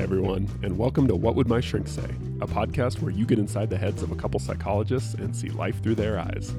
Hi, 0.00 0.04
everyone, 0.04 0.48
and 0.62 0.78
welcome 0.78 1.06
to 1.08 1.14
What 1.14 1.34
Would 1.34 1.46
My 1.46 1.60
Shrink 1.60 1.86
Say, 1.86 2.08
a 2.40 2.46
podcast 2.46 3.02
where 3.02 3.12
you 3.12 3.26
get 3.26 3.38
inside 3.38 3.68
the 3.68 3.76
heads 3.76 4.02
of 4.02 4.10
a 4.10 4.14
couple 4.14 4.40
psychologists 4.40 5.12
and 5.12 5.36
see 5.36 5.50
life 5.50 5.82
through 5.82 5.96
their 5.96 6.18
eyes. 6.18 6.54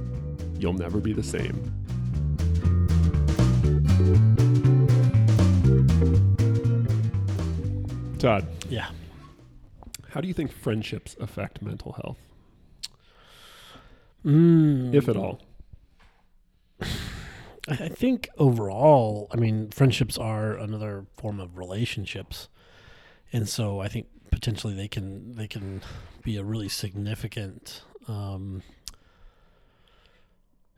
You'll 0.59 0.73
never 0.73 0.99
be 0.99 1.11
the 1.11 1.23
same. 1.23 1.73
Todd, 8.19 8.45
Yeah. 8.69 8.91
how 10.09 10.21
do 10.21 10.27
you 10.27 10.33
think 10.33 10.51
friendships 10.51 11.15
affect 11.19 11.61
mental 11.61 11.93
health, 11.93 12.19
Mm, 14.23 14.93
if 14.93 15.09
at 15.09 15.17
all? 15.17 15.41
I 17.67 17.85
I 17.85 17.89
think 17.89 18.29
overall, 18.37 19.27
I 19.31 19.37
mean, 19.37 19.71
friendships 19.71 20.17
are 20.19 20.55
another 20.55 21.07
form 21.17 21.39
of 21.39 21.57
relationships, 21.57 22.47
and 23.33 23.47
so 23.47 23.79
I 23.79 23.87
think 23.87 24.07
potentially 24.31 24.73
they 24.73 24.87
can 24.87 25.35
they 25.35 25.47
can 25.47 25.81
be 26.23 26.37
a 26.37 26.43
really 26.43 26.69
significant 26.69 27.81
um, 28.07 28.61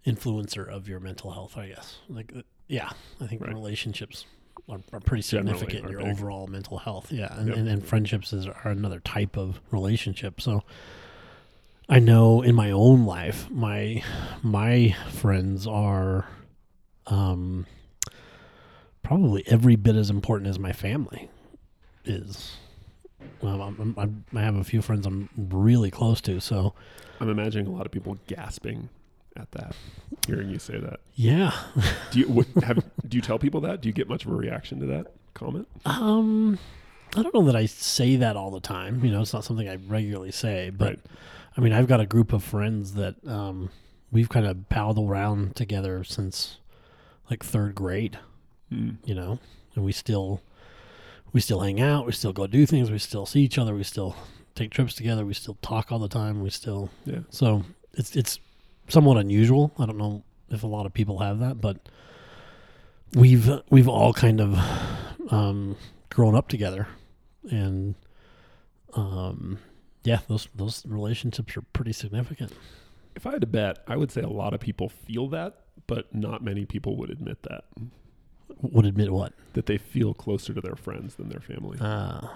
influencer 0.06 0.68
of 0.68 0.88
your 0.88 1.00
mental 1.00 1.32
health. 1.32 1.58
I 1.58 1.68
guess, 1.68 1.98
like, 2.10 2.32
uh, 2.36 2.42
yeah, 2.68 2.90
I 3.22 3.28
think 3.28 3.42
Right. 3.42 3.54
relationships 3.54 4.26
are, 4.70 4.80
are 4.92 5.00
pretty 5.00 5.24
Generally 5.24 5.60
significant 5.60 5.86
in 5.86 5.92
your 5.92 6.02
big. 6.02 6.12
overall 6.12 6.48
mental 6.48 6.78
health. 6.78 7.12
Yeah, 7.12 7.34
and, 7.38 7.48
Yep. 7.50 7.58
and, 7.58 7.68
and 7.68 7.86
friendships 7.86 8.34
is, 8.34 8.48
are 8.48 8.68
another 8.70 9.00
type 9.00 9.38
of 9.38 9.60
relationship. 9.72 10.42
So. 10.42 10.64
I 11.90 12.00
know 12.00 12.42
in 12.42 12.56
my 12.56 12.72
own 12.72 13.06
life, 13.06 13.50
my 13.52 14.02
my 14.42 14.96
friends 15.12 15.68
are 15.68 16.26
um, 17.08 17.66
probably 19.04 19.44
every 19.48 19.76
bit 19.76 19.98
as 19.98 20.10
important 20.10 20.50
as 20.50 20.58
my 20.58 20.72
family 20.72 21.30
is. 22.06 22.58
Um, 23.42 23.62
I'm, 23.62 23.96
I'm, 23.98 24.26
I 24.36 24.42
have 24.42 24.56
a 24.56 24.64
few 24.64 24.82
friends 24.82 25.06
I'm 25.06 25.30
really 25.38 25.90
close 25.92 26.22
to, 26.22 26.40
so 26.40 26.74
I'm 27.20 27.30
imagining 27.30 27.68
a 27.68 27.72
lot 27.72 27.86
of 27.86 27.92
people 27.92 28.18
gasping 28.28 28.90
at 29.36 29.52
that, 29.52 29.76
hearing 30.28 30.50
you 30.50 30.60
say 30.60 30.78
that. 30.78 31.00
yeah. 31.16 31.54
Do 32.12 32.20
you 32.20 32.28
what, 32.28 32.48
have? 32.64 32.84
Do 33.08 33.18
you 33.18 33.22
tell 33.22 33.40
people 33.40 33.62
that? 33.62 33.82
Do 33.82 33.90
you 33.90 33.94
get 33.94 34.08
much 34.08 34.26
of 34.26 34.32
a 34.32 34.36
reaction 34.36 34.80
to 34.82 34.86
that 34.88 35.08
comment? 35.34 35.68
Um, 35.86 36.60
I 37.16 37.22
don't 37.24 37.34
know 37.34 37.46
that 37.46 37.56
I 37.56 37.66
say 37.66 38.16
that 38.18 38.36
all 38.36 38.52
the 38.52 38.60
time. 38.60 39.04
You 39.04 39.12
know, 39.12 39.22
it's 39.22 39.34
not 39.34 39.44
something 39.44 39.68
I 39.68 39.76
regularly 39.76 40.32
say, 40.32 40.70
but 40.70 40.88
Right. 40.88 41.00
I 41.58 41.62
mean, 41.62 41.74
I've 41.74 41.88
got 41.88 42.00
a 42.00 42.06
group 42.06 42.34
of 42.34 42.44
friends 42.44 42.94
that 42.96 43.16
um, 43.28 43.70
we've 44.12 44.30
kind 44.30 44.46
of 44.46 44.68
palled 44.70 44.98
around 44.98 45.56
together 45.56 46.04
since 46.04 46.58
like 47.30 47.44
third 47.44 47.76
grade. 47.76 48.18
Hmm. 48.70 48.92
you 49.06 49.14
know, 49.14 49.40
and 49.76 49.86
we 49.86 49.92
still 49.92 50.42
we 51.34 51.42
still 51.42 51.60
hang 51.62 51.82
out, 51.82 52.06
we 52.06 52.12
still 52.14 52.32
go 52.34 52.48
do 52.48 52.66
things, 52.66 52.90
we 52.92 53.00
still 53.00 53.26
see 53.26 53.42
each 53.42 53.58
other, 53.58 53.76
we 53.76 53.84
still 53.84 54.16
take 54.56 54.72
trips 54.72 54.94
together, 54.94 55.26
we 55.26 55.34
still 55.34 55.58
talk 55.62 55.92
all 55.92 56.00
the 56.00 56.08
time, 56.08 56.42
we 56.42 56.50
still 56.50 56.90
Yeah. 57.06 57.20
so 57.30 57.64
it's 57.94 58.16
it's 58.16 58.40
somewhat 58.88 59.18
unusual. 59.18 59.74
I 59.80 59.86
don't 59.86 59.98
know 59.98 60.24
if 60.50 60.64
a 60.64 60.68
lot 60.68 60.86
of 60.86 60.94
people 60.94 61.20
have 61.20 61.40
that, 61.40 61.60
but 61.60 61.78
we've 63.14 63.50
we've 63.70 63.88
all 63.88 64.14
kind 64.14 64.40
of 64.42 64.58
um, 65.32 65.76
grown 66.10 66.36
up 66.36 66.48
together, 66.48 66.88
and 67.50 67.96
um, 68.94 69.58
yeah, 70.04 70.20
those 70.28 70.48
those 70.56 70.84
relationships 70.86 71.56
are 71.58 71.62
pretty 71.74 71.94
significant. 71.94 72.52
If 73.16 73.26
I 73.28 73.32
had 73.32 73.42
to 73.42 73.48
bet, 73.48 73.80
I 73.88 73.96
would 73.96 74.12
say 74.12 74.22
a 74.22 74.30
lot 74.30 74.54
of 74.54 74.60
people 74.60 74.90
feel 74.90 75.30
that, 75.30 75.60
but 75.88 76.14
not 76.14 76.44
many 76.44 76.66
people 76.66 76.96
would 76.98 77.10
admit 77.10 77.42
that. 77.44 77.66
Would 78.62 78.86
admit 78.86 79.12
what? 79.12 79.34
That 79.54 79.66
they 79.66 79.78
feel 79.78 80.14
closer 80.14 80.54
to 80.54 80.62
their 80.62 80.76
friends 80.76 81.16
than 81.16 81.30
their 81.30 81.40
family. 81.42 81.78
Uh, 81.80 82.28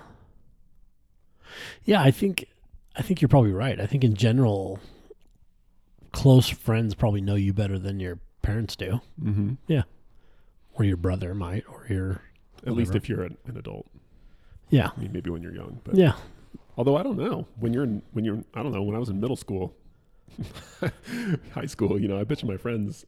yeah, 1.85 2.01
I 2.01 2.11
think 2.11 2.45
I 2.95 3.01
think 3.01 3.21
you're 3.21 3.29
probably 3.29 3.51
right. 3.53 3.79
I 3.79 3.85
think 3.85 4.03
in 4.03 4.15
general, 4.15 4.79
close 6.11 6.49
friends 6.49 6.93
probably 6.95 7.21
know 7.21 7.35
you 7.35 7.53
better 7.53 7.79
than 7.79 7.99
your 7.99 8.19
parents 8.41 8.75
do, 8.75 9.01
Mm-hmm. 9.21 9.53
Yeah, 9.67 9.83
or 10.73 10.85
your 10.85 10.97
brother 10.97 11.33
might, 11.33 11.63
or 11.69 11.85
your 11.89 12.21
At 12.65 12.73
least 12.73 12.95
if 12.95 13.07
you're 13.09 13.23
an, 13.23 13.37
an 13.45 13.57
adult. 13.57 13.87
yeah, 14.69 14.91
I 14.95 14.99
mean, 14.99 15.11
maybe 15.11 15.29
when 15.29 15.41
you're 15.41 15.55
young, 15.55 15.79
but 15.83 15.95
yeah, 15.95 16.13
although 16.77 16.97
I 16.97 17.03
don't 17.03 17.17
know 17.17 17.47
when 17.59 17.73
you're 17.73 17.83
in, 17.83 18.01
when 18.13 18.25
you're 18.25 18.43
I 18.53 18.63
don't 18.63 18.71
know 18.73 18.83
when 18.83 18.95
I 18.95 18.99
was 18.99 19.09
in 19.09 19.19
middle 19.19 19.35
school, 19.37 19.73
high 21.53 21.65
school. 21.65 21.99
You 21.99 22.07
know, 22.07 22.19
I 22.19 22.23
bet 22.23 22.41
you 22.41 22.47
my 22.49 22.57
friends. 22.57 23.05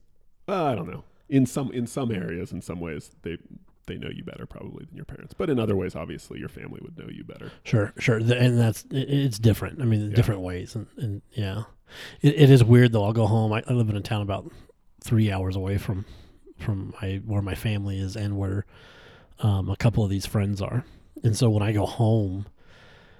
Uh, 0.48 0.64
I 0.64 0.74
don't 0.74 0.90
know. 0.90 1.04
In 1.30 1.46
some 1.46 1.70
in 1.72 1.86
some 1.86 2.10
areas, 2.10 2.52
in 2.52 2.60
some 2.60 2.80
ways, 2.80 3.10
they 3.22 3.38
they 3.86 3.96
know 3.96 4.10
you 4.10 4.22
better 4.24 4.46
probably 4.46 4.84
than 4.84 4.96
your 4.96 5.04
parents. 5.04 5.32
But 5.36 5.48
in 5.50 5.58
other 5.58 5.74
ways, 5.76 5.96
obviously, 5.96 6.38
your 6.38 6.48
family 6.48 6.80
would 6.82 6.98
know 6.98 7.08
you 7.08 7.24
better. 7.24 7.50
sure, 7.64 7.92
sure, 7.98 8.18
and 8.18 8.58
that's 8.58 8.84
it's 8.90 9.38
different. 9.38 9.80
I 9.80 9.84
mean, 9.84 10.10
Yeah. 10.10 10.16
different 10.16 10.42
ways, 10.42 10.74
and, 10.74 10.86
and 10.98 11.22
yeah, 11.32 11.62
it, 12.20 12.34
it 12.36 12.50
is 12.50 12.62
weird 12.62 12.92
though. 12.92 13.04
I'll 13.04 13.12
go 13.12 13.26
home. 13.26 13.52
I, 13.52 13.62
I 13.68 13.72
live 13.72 13.88
in 13.88 13.96
a 13.96 14.00
town 14.00 14.22
about 14.22 14.50
three 15.02 15.30
hours 15.32 15.56
away 15.56 15.78
from 15.78 16.04
from 16.58 16.94
my 17.00 17.20
where 17.24 17.42
my 17.42 17.54
family 17.54 17.98
is 17.98 18.16
and 18.16 18.36
where 18.36 18.66
um, 19.38 19.70
a 19.70 19.76
couple 19.76 20.04
of 20.04 20.10
these 20.10 20.26
friends 20.26 20.60
are, 20.60 20.84
and 21.24 21.36
so 21.36 21.48
when 21.48 21.62
I 21.62 21.72
go 21.72 21.86
home 21.86 22.46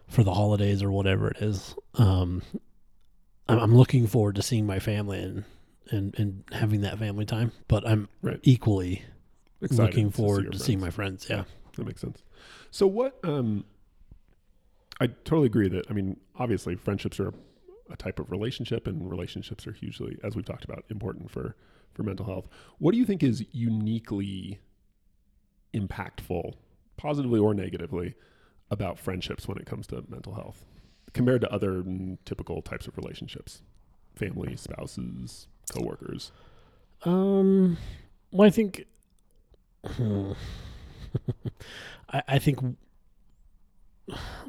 for 0.08 0.24
the 0.24 0.34
holidays 0.34 0.82
or 0.82 0.90
whatever 0.90 1.30
it 1.30 1.36
is, 1.40 1.74
um, 1.94 2.42
I'm, 3.48 3.58
I'm 3.60 3.74
looking 3.76 4.06
forward 4.08 4.34
to 4.34 4.42
seeing 4.42 4.66
my 4.66 4.78
family 4.80 5.20
and, 5.20 5.44
and 5.90 6.18
and 6.18 6.44
having 6.52 6.80
that 6.82 6.98
family 6.98 7.24
time. 7.24 7.52
But 7.68 7.86
I'm 7.86 8.08
Right. 8.22 8.40
equally 8.42 9.02
Excited 9.62 9.94
looking 9.94 10.10
to 10.10 10.16
see 10.16 10.22
forward 10.22 10.52
to, 10.52 10.58
seeing 10.58 10.80
my 10.80 10.90
friends. 10.90 11.26
Yeah. 11.28 11.44
That 11.76 11.86
makes 11.86 12.00
sense. 12.00 12.22
So 12.70 12.86
what? 12.86 13.18
Um, 13.24 13.64
I 15.00 15.06
totally 15.08 15.46
agree 15.46 15.68
that 15.68 15.86
I 15.90 15.92
mean, 15.92 16.18
obviously, 16.36 16.76
friendships 16.76 17.18
are 17.20 17.32
a 17.90 17.96
type 17.96 18.18
of 18.18 18.30
relationship, 18.30 18.86
and 18.86 19.10
relationships 19.10 19.66
are 19.66 19.72
hugely, 19.72 20.16
as 20.22 20.36
we've 20.36 20.44
talked 20.44 20.64
about, 20.64 20.84
important 20.90 21.30
for 21.30 21.56
for 21.92 22.02
mental 22.02 22.26
health. 22.26 22.48
What 22.78 22.92
do 22.92 22.98
you 22.98 23.04
think 23.04 23.22
is 23.22 23.44
uniquely 23.52 24.60
impactful, 25.74 26.54
positively 26.96 27.40
or 27.40 27.54
negatively, 27.54 28.14
about 28.70 28.98
friendships 28.98 29.48
when 29.48 29.58
it 29.58 29.66
comes 29.66 29.86
to 29.88 30.04
mental 30.08 30.34
health, 30.34 30.64
compared 31.12 31.40
to 31.40 31.52
other 31.52 31.82
mm, 31.82 32.18
typical 32.24 32.62
types 32.62 32.86
of 32.86 32.96
relationships, 32.96 33.62
family, 34.14 34.56
spouses, 34.56 35.48
coworkers? 35.70 36.32
Um. 37.04 37.78
Well, 38.30 38.46
I 38.46 38.50
think. 38.50 38.84
Hmm. 39.86 40.32
I, 42.12 42.22
I 42.28 42.38
think 42.38 42.58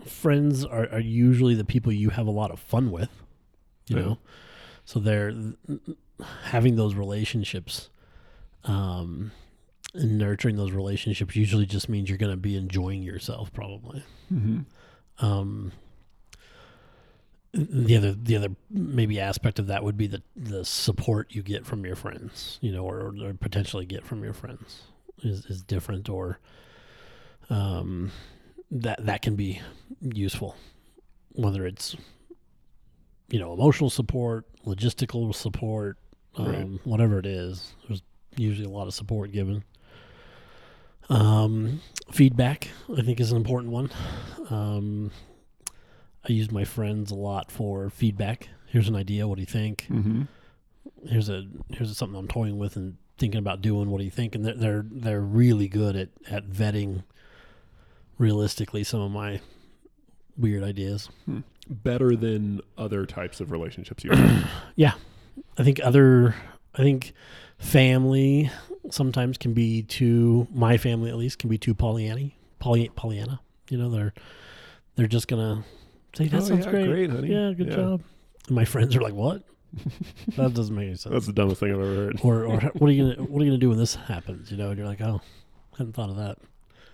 friends 0.05 0.65
are, 0.65 0.87
are 0.91 0.99
usually 0.99 1.55
the 1.55 1.63
people 1.65 1.91
you 1.91 2.09
have 2.09 2.27
a 2.27 2.31
lot 2.31 2.51
of 2.51 2.59
fun 2.59 2.91
with. 2.91 3.09
You 3.87 3.95
Yeah. 3.97 4.01
know, 4.03 4.17
so 4.85 4.99
they're 4.99 5.33
having 6.43 6.75
those 6.75 6.93
relationships, 6.95 7.89
um, 8.63 9.31
and 9.93 10.17
nurturing 10.17 10.55
those 10.55 10.71
relationships 10.71 11.35
usually 11.35 11.65
just 11.65 11.89
means 11.89 12.07
you're 12.09 12.17
going 12.17 12.31
to 12.31 12.37
be 12.37 12.55
enjoying 12.55 13.03
yourself, 13.03 13.51
probably. 13.53 14.03
Mm-hmm. 14.31 15.25
Um, 15.25 15.71
the 17.53 17.97
other 17.97 18.13
the 18.13 18.35
other 18.37 18.49
maybe 18.69 19.19
aspect 19.19 19.59
of 19.59 19.67
that 19.67 19.83
would 19.83 19.97
be 19.97 20.07
the 20.07 20.21
the 20.35 20.63
support 20.63 21.27
you 21.35 21.41
get 21.43 21.65
from 21.65 21.85
your 21.85 21.95
friends, 21.95 22.57
you 22.61 22.71
know, 22.71 22.85
or, 22.85 23.13
or 23.21 23.33
potentially 23.33 23.85
get 23.85 24.05
from 24.05 24.23
your 24.23 24.33
friends 24.33 24.83
is 25.23 25.45
is 25.47 25.61
different, 25.61 26.07
or 26.09 26.39
um, 27.49 28.11
that 28.71 29.05
that 29.05 29.21
can 29.21 29.35
be 29.35 29.61
useful, 30.01 30.55
whether 31.33 31.65
it's 31.65 31.95
you 33.29 33.39
know 33.39 33.51
emotional 33.53 33.89
support, 33.89 34.45
logistical 34.65 35.33
support, 35.35 35.97
um, 36.37 36.45
Right. 36.45 36.67
whatever 36.85 37.19
it 37.19 37.25
is. 37.25 37.73
There's 37.87 38.01
usually 38.37 38.65
a 38.65 38.69
lot 38.69 38.87
of 38.87 38.93
support 38.93 39.31
given. 39.33 39.63
Um, 41.09 41.81
feedback, 42.11 42.69
I 42.97 43.01
think, 43.01 43.19
is 43.19 43.31
an 43.31 43.37
important 43.37 43.73
one. 43.73 43.89
Um, 44.49 45.11
I 46.27 46.33
use 46.33 46.51
my 46.51 46.63
friends 46.63 47.11
a 47.11 47.15
lot 47.15 47.51
for 47.51 47.89
feedback. 47.89 48.49
Here's 48.67 48.87
an 48.87 48.95
idea. 48.95 49.27
What 49.27 49.35
do 49.35 49.41
you 49.41 49.47
think? 49.47 49.87
Mm-hmm. 49.89 50.23
Here's 51.07 51.29
a 51.29 51.45
here's 51.69 51.95
something 51.97 52.17
I'm 52.17 52.27
toying 52.27 52.57
with 52.57 52.75
and 52.75 52.97
thinking 53.17 53.39
about 53.39 53.61
doing. 53.61 53.89
What 53.89 53.99
do 53.99 54.03
you 54.03 54.11
think? 54.11 54.35
And 54.35 54.45
they're 54.45 54.53
they're, 54.53 54.85
they're 54.89 55.21
really 55.21 55.67
good 55.67 55.95
at 55.95 56.09
at 56.29 56.47
vetting 56.47 57.03
realistically 58.17 58.83
some 58.83 59.01
of 59.01 59.11
my 59.11 59.41
weird 60.37 60.63
ideas. 60.63 61.09
Better 61.69 62.15
than 62.15 62.61
other 62.77 63.05
types 63.05 63.39
of 63.39 63.51
relationships 63.51 64.03
you 64.03 64.11
have. 64.15 64.49
Yeah. 64.75 64.93
I 65.57 65.63
think 65.63 65.79
other 65.83 66.35
I 66.75 66.83
think 66.83 67.13
family 67.57 68.49
sometimes 68.89 69.37
can 69.37 69.53
be 69.53 69.83
too 69.83 70.47
my 70.53 70.77
family 70.77 71.09
at 71.09 71.17
least 71.17 71.39
can 71.39 71.49
be 71.49 71.57
too 71.57 71.73
Pollyanna. 71.73 72.31
Poly, 72.59 72.89
Pollyanna. 72.95 73.39
You 73.69 73.77
know, 73.77 73.89
they're 73.89 74.13
they're 74.95 75.07
just 75.07 75.27
gonna 75.27 75.63
say 76.15 76.27
that 76.27 76.37
Oh, 76.41 76.45
sounds 76.45 76.65
yeah, 76.65 76.71
great. 76.71 76.87
great, 76.87 77.09
honey. 77.09 77.29
Yeah, 77.29 77.53
good 77.53 77.67
Yeah. 77.67 77.75
job. 77.75 78.01
And 78.47 78.55
my 78.55 78.65
friends 78.65 78.95
are 78.95 79.01
like, 79.01 79.13
What? 79.13 79.43
that 80.35 80.53
doesn't 80.53 80.75
make 80.75 80.87
any 80.87 80.95
sense. 80.97 81.13
That's 81.13 81.25
the 81.27 81.33
dumbest 81.33 81.59
thing 81.61 81.71
I've 81.71 81.79
ever 81.79 81.95
heard. 81.95 82.19
or 82.23 82.43
or 82.45 82.59
what 82.77 82.89
are 82.89 82.93
you 82.93 83.13
gonna 83.13 83.27
what 83.27 83.41
are 83.41 83.45
you 83.45 83.51
gonna 83.51 83.57
do 83.59 83.69
when 83.69 83.77
this 83.77 83.95
happens? 83.95 84.51
You 84.51 84.57
know, 84.57 84.69
and 84.69 84.77
you're 84.77 84.87
like, 84.87 84.99
Oh, 85.01 85.21
hadn't 85.77 85.93
thought 85.93 86.09
of 86.09 86.17
that. 86.17 86.37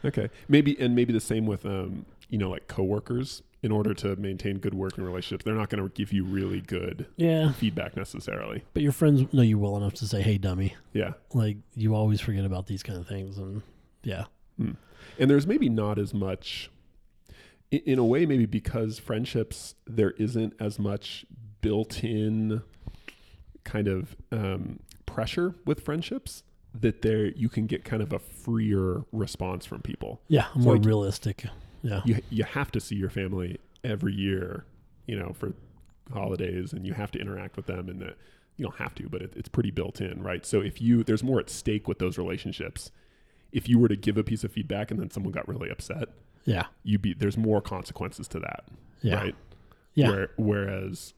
Okay, 0.06 0.30
maybe 0.48 0.80
and 0.80 0.96
maybe 0.96 1.12
the 1.12 1.20
same 1.20 1.46
with 1.48 1.66
um, 1.66 2.06
you 2.30 2.38
know, 2.38 2.50
like 2.52 2.68
coworkers 2.68 3.42
in 3.64 3.72
order 3.72 3.96
to 3.96 4.16
maintain 4.18 4.60
good 4.60 4.76
working 4.76 5.04
relationships. 5.04 5.44
They're 5.44 5.56
not 5.56 5.70
going 5.70 5.82
to 5.84 5.90
give 5.90 6.14
you 6.14 6.24
really 6.24 6.62
good 6.62 7.08
Yeah, 7.16 7.54
feedback 7.54 7.98
necessarily. 7.98 8.64
but 8.76 8.84
your 8.84 8.92
friends 8.92 9.34
know 9.34 9.42
you 9.42 9.58
well 9.58 9.76
enough 9.76 9.96
to 9.96 10.08
say, 10.08 10.22
"Hey, 10.22 10.38
dummy." 10.38 10.76
Yeah. 10.94 11.14
Like 11.34 11.58
you 11.74 11.96
always 11.96 12.22
forget 12.22 12.46
about 12.46 12.68
these 12.68 12.84
kind 12.84 13.00
of 13.00 13.08
things, 13.08 13.40
and 13.40 13.64
yeah, 14.04 14.26
And 14.60 15.32
there's 15.32 15.48
maybe 15.48 15.68
not 15.70 15.98
as 15.98 16.14
much, 16.14 16.70
in 17.72 18.00
a 18.00 18.06
way, 18.06 18.26
maybe 18.26 18.46
because 18.46 19.00
friendships, 19.00 19.76
there 19.86 20.12
isn't 20.12 20.54
as 20.60 20.80
much 20.80 21.26
built 21.62 22.04
in 22.04 22.62
kind 23.64 23.88
of 23.88 24.16
um, 24.32 24.80
pressure 25.06 25.54
with 25.66 25.82
friendships 25.82 26.44
that 26.74 27.02
there 27.02 27.28
you 27.28 27.50
can 27.50 27.66
get 27.66 27.84
kind 27.84 28.02
of 28.04 28.14
a 28.14 28.20
freer 28.20 29.04
response 29.12 29.66
from 29.66 29.82
people. 29.82 30.22
yeah, 30.28 30.46
So, 30.54 30.60
more 30.60 30.76
like- 30.78 30.86
realistic. 30.86 31.46
Yeah, 31.84 32.02
You, 32.06 32.22
you 32.30 32.44
have 32.44 32.72
to 32.72 32.80
see 32.80 32.96
your 32.96 33.10
family 33.10 33.60
every 33.84 34.14
year, 34.14 34.66
you 35.06 35.18
know, 35.18 35.34
for 35.34 35.54
holidays 36.12 36.74
and 36.74 36.86
you 36.86 36.94
have 36.94 37.12
to 37.12 37.20
interact 37.20 37.56
with 37.56 37.66
them 37.68 37.88
and 37.88 38.02
the, 38.02 38.14
you 38.58 38.64
don't 38.66 38.76
have 38.78 38.96
to, 38.96 39.08
but 39.08 39.22
it, 39.22 39.34
it's 39.36 39.48
pretty 39.48 39.72
built 39.72 40.02
in, 40.02 40.22
right? 40.24 40.46
So 40.46 40.60
if 40.62 40.82
you, 40.82 41.04
there's 41.04 41.24
more 41.24 41.40
at 41.40 41.50
stake 41.50 41.88
with 41.88 42.00
those 42.00 42.18
relationships. 42.18 42.92
If 43.52 43.70
you 43.70 43.78
were 43.80 43.88
to 43.88 43.96
give 43.96 44.18
a 44.18 44.24
piece 44.24 44.44
of 44.44 44.52
feedback 44.52 44.90
and 44.92 45.00
then 45.00 45.10
someone 45.12 45.32
got 45.32 45.48
really 45.48 45.70
upset, 45.70 46.10
yeah, 46.48 46.66
you 46.84 46.98
be 46.98 47.14
there's 47.14 47.38
more 47.38 47.62
consequences 47.62 48.28
to 48.30 48.40
that, 48.40 48.64
yeah, 49.04 49.16
right? 49.16 49.36
yeah, 49.94 50.10
Where, 50.10 50.30
whereas 50.38 51.14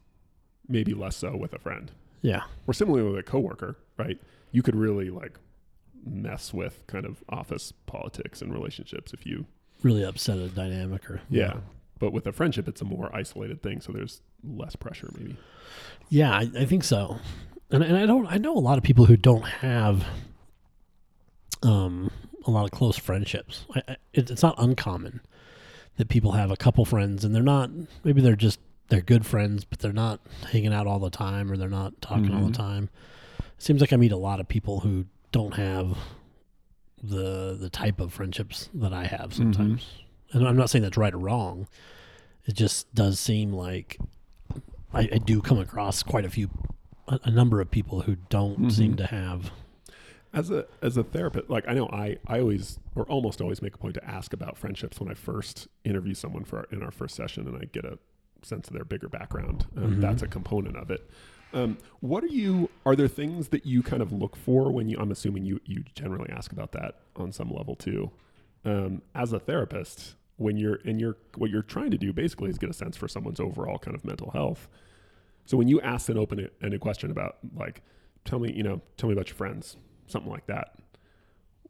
maybe 0.67 0.93
less 0.93 1.15
so 1.15 1.37
with 1.37 1.53
a 1.53 1.59
friend, 1.59 1.91
yeah, 2.21 2.43
or 2.67 2.73
similarly 2.73 3.09
with 3.09 3.19
a 3.19 3.23
coworker, 3.23 3.77
right? 3.97 4.19
You 4.51 4.61
could 4.61 4.75
really 4.75 5.09
like 5.09 5.37
mess 6.05 6.53
with 6.53 6.85
kind 6.87 7.05
of 7.05 7.23
office 7.29 7.71
politics 7.85 8.41
and 8.41 8.51
relationships 8.51 9.13
if 9.13 9.25
you, 9.25 9.45
really 9.83 10.03
upset 10.03 10.37
a 10.37 10.49
dynamic 10.49 11.09
or 11.09 11.21
yeah. 11.29 11.57
But 11.99 12.13
with 12.13 12.25
a 12.27 12.31
friendship, 12.31 12.67
it's 12.67 12.81
a 12.81 12.85
more 12.85 13.13
isolated 13.13 13.61
thing, 13.61 13.81
so 13.81 13.91
there's 13.91 14.21
less 14.43 14.75
pressure, 14.75 15.09
maybe. 15.17 15.35
Yeah, 16.09 16.31
I, 16.31 16.49
I 16.57 16.65
think 16.65 16.83
so. 16.85 17.19
And 17.69 17.83
and 17.83 17.95
I 17.95 18.05
don't 18.05 18.25
I 18.25 18.37
know 18.37 18.55
a 18.55 18.59
lot 18.59 18.77
of 18.77 18.83
people 18.83 19.05
who 19.05 19.15
don't 19.17 19.45
have 19.45 20.03
um 21.61 22.09
a 22.45 22.51
lot 22.51 22.65
of 22.65 22.71
close 22.71 22.97
friendships. 22.97 23.65
I, 23.75 23.81
I, 23.87 23.91
it, 24.13 24.29
it's 24.31 24.43
not 24.43 24.55
uncommon 24.57 25.21
that 25.97 26.07
people 26.09 26.31
have 26.33 26.49
a 26.51 26.55
couple 26.57 26.85
friends 26.85 27.25
and 27.25 27.35
they're 27.35 27.43
not 27.43 27.69
maybe 28.03 28.21
they're 28.21 28.35
just 28.35 28.59
they're 28.87 29.01
good 29.01 29.25
friends, 29.25 29.65
but 29.65 29.79
they're 29.79 29.91
not 29.93 30.19
hanging 30.51 30.73
out 30.73 30.87
all 30.87 30.99
the 30.99 31.09
time 31.09 31.51
or 31.51 31.57
they're 31.57 31.69
not 31.69 31.99
talking 32.01 32.33
all 32.33 32.41
Mhm. 32.43 32.51
the 32.51 32.57
time. 32.57 32.89
It 33.39 33.45
seems 33.61 33.81
like 33.81 33.93
I 33.93 33.97
meet 33.97 34.11
a 34.11 34.17
lot 34.17 34.39
of 34.39 34.47
people 34.47 34.79
who 34.79 35.05
don't 35.31 35.53
have 35.55 35.97
the 37.01 37.55
the 37.59 37.69
type 37.69 37.99
of 37.99 38.13
friendships 38.13 38.69
that 38.73 38.93
I 38.93 39.05
have 39.05 39.33
sometimes. 39.33 39.85
And 40.31 40.47
I'm 40.47 40.57
not 40.57 40.69
saying 40.69 40.83
that's 40.83 40.97
right 40.97 41.13
or 41.13 41.17
wrong. 41.17 41.67
It 42.45 42.55
just 42.55 42.93
does 42.93 43.19
seem 43.19 43.53
like 43.53 43.97
I, 44.93 45.01
I 45.13 45.17
do 45.19 45.41
come 45.41 45.59
across 45.59 46.01
quite 46.03 46.25
a 46.25 46.29
few, 46.29 46.49
a, 47.07 47.19
a 47.25 47.31
number 47.31 47.61
of 47.61 47.69
people 47.69 48.01
who 48.01 48.15
don't 48.29 48.59
Mhm. 48.59 48.71
seem 48.71 48.95
to 48.97 49.05
have. 49.05 49.51
As 50.31 50.51
a 50.51 50.65
as 50.81 50.95
a 50.95 51.03
therapist, 51.03 51.49
like 51.49 51.67
I 51.67 51.73
know 51.73 51.87
I 51.87 52.17
I 52.27 52.39
always 52.39 52.79
or 52.95 53.03
almost 53.05 53.41
always 53.41 53.61
make 53.63 53.73
a 53.73 53.77
point 53.79 53.95
to 53.95 54.05
ask 54.05 54.31
about 54.31 54.57
friendships 54.57 54.99
when 54.99 55.09
I 55.09 55.15
first 55.15 55.67
interview 55.83 56.13
someone 56.13 56.43
for 56.43 56.59
our, 56.59 56.67
in 56.71 56.83
our 56.83 56.91
first 56.91 57.15
session, 57.15 57.47
and 57.47 57.57
I 57.57 57.65
get 57.71 57.83
a 57.85 57.97
sense 58.43 58.67
of 58.67 58.73
their 58.73 58.85
bigger 58.85 59.09
background. 59.09 59.65
Um, 59.75 59.95
Mhm. 59.95 60.01
That's 60.01 60.21
a 60.21 60.27
component 60.27 60.77
of 60.77 60.91
it. 60.91 61.09
Um, 61.51 61.77
what 61.99 62.23
are 62.23 62.27
you? 62.27 62.69
Are 62.85 62.95
there 62.95 63.07
things 63.07 63.47
that 63.47 63.65
you 63.65 63.81
kind 63.81 64.03
of 64.03 64.11
look 64.13 64.35
for 64.35 64.71
when 64.71 64.87
you? 64.87 64.97
I'm 64.99 65.11
assuming 65.11 65.45
you 65.45 65.59
you 65.65 65.83
generally 65.95 66.29
ask 66.29 66.51
about 66.51 66.73
that 66.73 66.99
on 67.15 67.31
some 67.31 67.49
level 67.51 67.75
too. 67.75 68.11
Um, 68.65 69.01
as 69.15 69.33
a 69.33 69.39
therapist, 69.39 70.15
when 70.37 70.57
you're 70.57 70.79
and 70.85 71.01
you're 71.01 71.17
what 71.37 71.49
you're 71.49 71.63
trying 71.63 71.89
to 71.89 71.97
do 71.97 72.13
basically 72.13 72.51
is 72.51 72.59
get 72.59 72.69
a 72.69 72.73
sense 72.73 72.95
for 72.95 73.07
someone's 73.07 73.39
overall 73.39 73.79
kind 73.79 73.95
of 73.95 74.05
mental 74.05 74.29
health. 74.29 74.67
So 75.45 75.57
when 75.57 75.67
you 75.67 75.81
ask 75.81 76.07
an 76.09 76.19
open 76.19 76.47
ended 76.61 76.81
question 76.81 77.09
about 77.09 77.37
like, 77.55 77.81
tell 78.25 78.37
me, 78.37 78.53
you 78.53 78.61
know, 78.61 78.81
tell 78.95 79.09
me 79.09 79.13
about 79.13 79.29
your 79.29 79.35
friends, 79.35 79.75
something 80.09 80.31
like 80.31 80.47
that. 80.47 80.75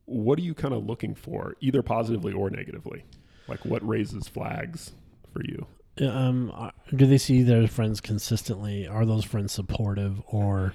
What 0.05 0.39
are 0.39 0.41
you 0.41 0.53
kind 0.55 0.73
of 0.73 0.85
looking 0.85 1.13
for, 1.15 1.55
either 1.61 1.81
positively 1.83 2.33
or 2.33 2.49
negatively? 2.49 3.03
Like 3.47 3.63
what 3.65 3.87
raises 3.87 4.27
flags 4.27 4.91
for 5.31 5.41
you? 5.43 5.65
Um, 6.07 6.51
uh, 6.55 6.71
do 6.95 7.05
they 7.05 7.17
see 7.17 7.43
their 7.43 7.67
friends 7.67 7.99
consistently? 8.01 8.87
Are 8.87 9.05
those 9.05 9.25
friends 9.25 9.51
supportive, 9.51 10.21
or 10.27 10.73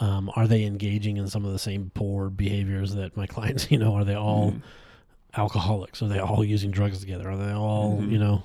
um, 0.00 0.30
are 0.34 0.46
they 0.48 0.64
engaging 0.64 1.18
in 1.18 1.28
some 1.28 1.44
of 1.44 1.52
the 1.52 1.58
same 1.58 1.90
poor 1.94 2.30
behaviors 2.30 2.94
that 2.94 3.16
my 3.16 3.26
clients? 3.34 3.70
You 3.70 3.78
know, 3.78 3.94
are 3.94 4.04
they 4.04 4.14
all 4.16 4.52
Mhm. 4.52 4.62
alcoholics? 5.36 6.02
Are 6.02 6.08
they 6.08 6.18
all 6.18 6.44
using 6.44 6.70
drugs 6.70 7.00
together? 7.00 7.30
Are 7.30 7.36
they 7.36 7.52
all, 7.52 7.98
Mhm. 8.00 8.10
you 8.10 8.18
know, 8.18 8.44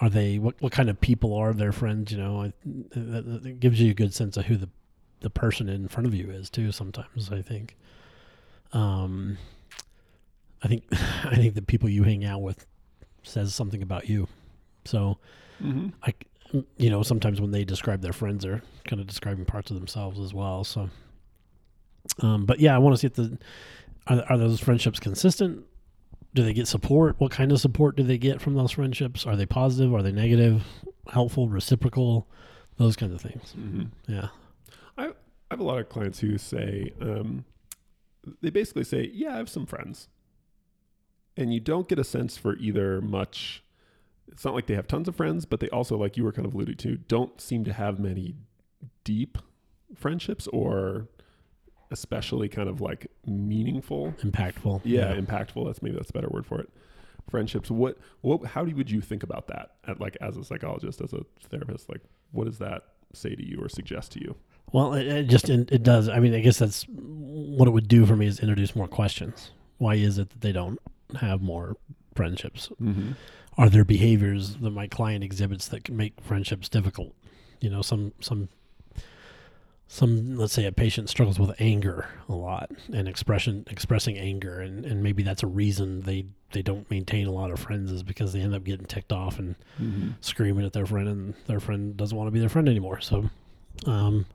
are 0.00 0.08
they 0.08 0.38
what 0.38 0.60
what 0.62 0.72
kind 0.72 0.88
of 0.88 1.00
people 1.00 1.34
are 1.34 1.52
their 1.52 1.72
friends? 1.72 2.10
You 2.10 2.18
know, 2.18 2.42
I, 2.42 2.52
that, 2.94 3.42
that 3.42 3.60
gives 3.60 3.80
you 3.80 3.90
a 3.90 3.94
good 3.94 4.14
sense 4.14 4.36
of 4.36 4.46
who 4.46 4.56
the 4.56 4.68
the 5.20 5.30
person 5.30 5.68
in 5.68 5.88
front 5.88 6.06
of 6.06 6.14
you 6.14 6.30
is 6.30 6.48
too. 6.50 6.72
Sometimes 6.72 7.30
I 7.30 7.42
think, 7.42 7.76
um, 8.72 9.36
I 10.62 10.68
think 10.68 10.84
I 10.92 11.34
think 11.36 11.54
the 11.54 11.62
people 11.62 11.88
you 11.88 12.02
hang 12.04 12.24
out 12.24 12.42
with 12.42 12.66
says 13.22 13.54
something 13.54 13.82
about 13.82 14.08
you. 14.08 14.26
So 14.84 15.18
Mhm. 15.62 15.92
I, 16.02 16.14
you 16.78 16.88
know, 16.90 17.02
sometimes 17.02 17.40
when 17.40 17.50
they 17.50 17.64
describe 17.64 18.00
their 18.00 18.14
friends, 18.14 18.44
they're 18.44 18.62
kind 18.86 18.98
of 19.00 19.06
describing 19.06 19.44
parts 19.44 19.70
of 19.70 19.76
themselves 19.76 20.18
as 20.18 20.32
well. 20.32 20.64
So, 20.64 20.88
um, 22.20 22.46
but 22.46 22.60
yeah, 22.60 22.74
I 22.74 22.78
want 22.78 22.94
to 22.94 22.98
see 22.98 23.06
if 23.06 23.14
the 23.14 23.38
are 24.06 24.24
are 24.30 24.38
those 24.38 24.58
friendships 24.60 24.98
consistent? 24.98 25.64
Do 26.32 26.42
they 26.44 26.52
get 26.54 26.68
support? 26.68 27.16
What 27.18 27.30
kind 27.32 27.50
of 27.52 27.60
support 27.60 27.96
do 27.96 28.02
they 28.04 28.16
get 28.18 28.40
from 28.40 28.54
those 28.54 28.70
friendships? 28.70 29.26
Are 29.26 29.36
they 29.36 29.46
positive? 29.46 29.92
Are 29.92 30.02
they 30.02 30.12
negative? 30.12 30.62
Helpful? 31.12 31.48
Reciprocal? 31.48 32.26
Those 32.78 32.96
kinds 32.96 33.12
of 33.12 33.20
things. 33.20 33.52
Mhm. 33.58 33.88
Yeah. 34.06 34.28
I 35.06 35.52
have 35.52 35.60
a 35.60 35.64
lot 35.64 35.78
of 35.78 35.88
clients 35.88 36.20
who 36.20 36.38
say, 36.38 36.92
um, 37.00 37.44
they 38.40 38.50
basically 38.50 38.84
say, 38.84 39.10
yeah, 39.12 39.34
I 39.34 39.36
have 39.38 39.48
some 39.48 39.66
friends. 39.66 40.08
And 41.36 41.52
you 41.54 41.60
don't 41.60 41.88
get 41.88 41.98
a 41.98 42.04
sense 42.04 42.36
for 42.36 42.56
either 42.56 43.00
much. 43.00 43.64
It's 44.28 44.44
not 44.44 44.54
like 44.54 44.66
they 44.66 44.74
have 44.74 44.86
tons 44.86 45.08
of 45.08 45.16
friends, 45.16 45.44
but 45.46 45.60
they 45.60 45.68
also, 45.70 45.96
like 45.96 46.16
you 46.16 46.24
were 46.24 46.32
kind 46.32 46.46
of 46.46 46.54
alluding 46.54 46.76
to, 46.76 46.96
don't 46.96 47.40
seem 47.40 47.64
to 47.64 47.72
have 47.72 47.98
many 47.98 48.34
deep 49.04 49.38
friendships 49.94 50.46
or 50.48 51.08
especially 51.90 52.48
kind 52.48 52.68
of 52.68 52.80
like 52.80 53.08
meaningful. 53.26 54.14
Impactful. 54.22 54.82
Yeah, 54.84 55.14
impactful. 55.14 55.66
That's 55.66 55.82
maybe 55.82 55.96
that's 55.96 56.10
a 56.10 56.12
better 56.12 56.28
word 56.28 56.46
for 56.46 56.60
it. 56.60 56.70
Friendships. 57.28 57.70
What? 57.70 57.98
What? 58.20 58.44
How 58.44 58.64
do, 58.64 58.74
would 58.76 58.90
you 58.90 59.00
think 59.00 59.22
about 59.22 59.48
that? 59.48 59.72
At 59.86 60.00
like 60.00 60.16
as 60.20 60.36
a 60.36 60.44
psychologist, 60.44 61.00
as 61.00 61.12
a 61.12 61.24
therapist, 61.48 61.88
like 61.88 62.02
what 62.32 62.44
does 62.44 62.58
that 62.58 62.84
say 63.12 63.34
to 63.34 63.44
you 63.44 63.58
or 63.60 63.68
suggest 63.68 64.12
to 64.12 64.20
you? 64.20 64.36
Well, 64.72 64.94
it, 64.94 65.06
it 65.06 65.22
just 65.28 65.48
it, 65.50 65.70
it 65.72 65.82
does. 65.82 66.08
I 66.08 66.20
mean, 66.20 66.34
I 66.34 66.40
guess 66.40 66.58
that's 66.58 66.84
what 66.88 67.66
it 67.68 67.72
would 67.72 67.88
do 67.88 68.06
for 68.06 68.16
me 68.16 68.26
is 68.26 68.40
introduce 68.40 68.76
more 68.76 68.88
questions. 68.88 69.50
Why 69.78 69.94
is 69.94 70.18
it 70.18 70.30
that 70.30 70.40
they 70.40 70.52
don't 70.52 70.78
have 71.20 71.40
more 71.42 71.76
friendships? 72.14 72.68
Mm-hmm. 72.80 73.12
are 73.58 73.68
there 73.68 73.84
behaviors 73.84 74.56
that 74.56 74.70
my 74.70 74.86
client 74.86 75.24
exhibits 75.24 75.68
that 75.68 75.84
can 75.84 75.96
make 75.96 76.20
friendships 76.20 76.68
difficult? 76.68 77.14
You 77.60 77.70
know, 77.70 77.82
some 77.82 78.12
some 78.20 78.48
some 79.88 80.36
let's 80.36 80.52
say 80.52 80.66
a 80.66 80.72
patient 80.72 81.08
struggles 81.08 81.38
with 81.40 81.50
anger 81.60 82.06
a 82.28 82.32
lot 82.34 82.70
and 82.92 83.08
expression 83.08 83.64
expressing 83.68 84.16
anger 84.16 84.60
and, 84.60 84.84
and 84.86 85.02
maybe 85.02 85.24
that's 85.24 85.42
a 85.42 85.48
reason 85.48 86.02
they 86.02 86.26
they 86.52 86.62
don't 86.62 86.88
maintain 86.90 87.26
a 87.26 87.32
lot 87.32 87.50
of 87.50 87.58
friends 87.58 87.90
is 87.90 88.04
because 88.04 88.32
they 88.32 88.40
end 88.40 88.54
up 88.54 88.62
getting 88.62 88.86
ticked 88.86 89.12
off 89.12 89.38
and 89.40 89.56
Mm-hmm. 89.82 90.10
screaming 90.20 90.64
at 90.64 90.72
their 90.74 90.86
friend 90.86 91.08
and 91.08 91.34
their 91.46 91.58
friend 91.58 91.96
doesn't 91.96 92.16
want 92.16 92.28
to 92.28 92.32
be 92.32 92.38
their 92.38 92.48
friend 92.50 92.68
anymore. 92.68 93.00
So 93.00 93.30
um 93.86 94.26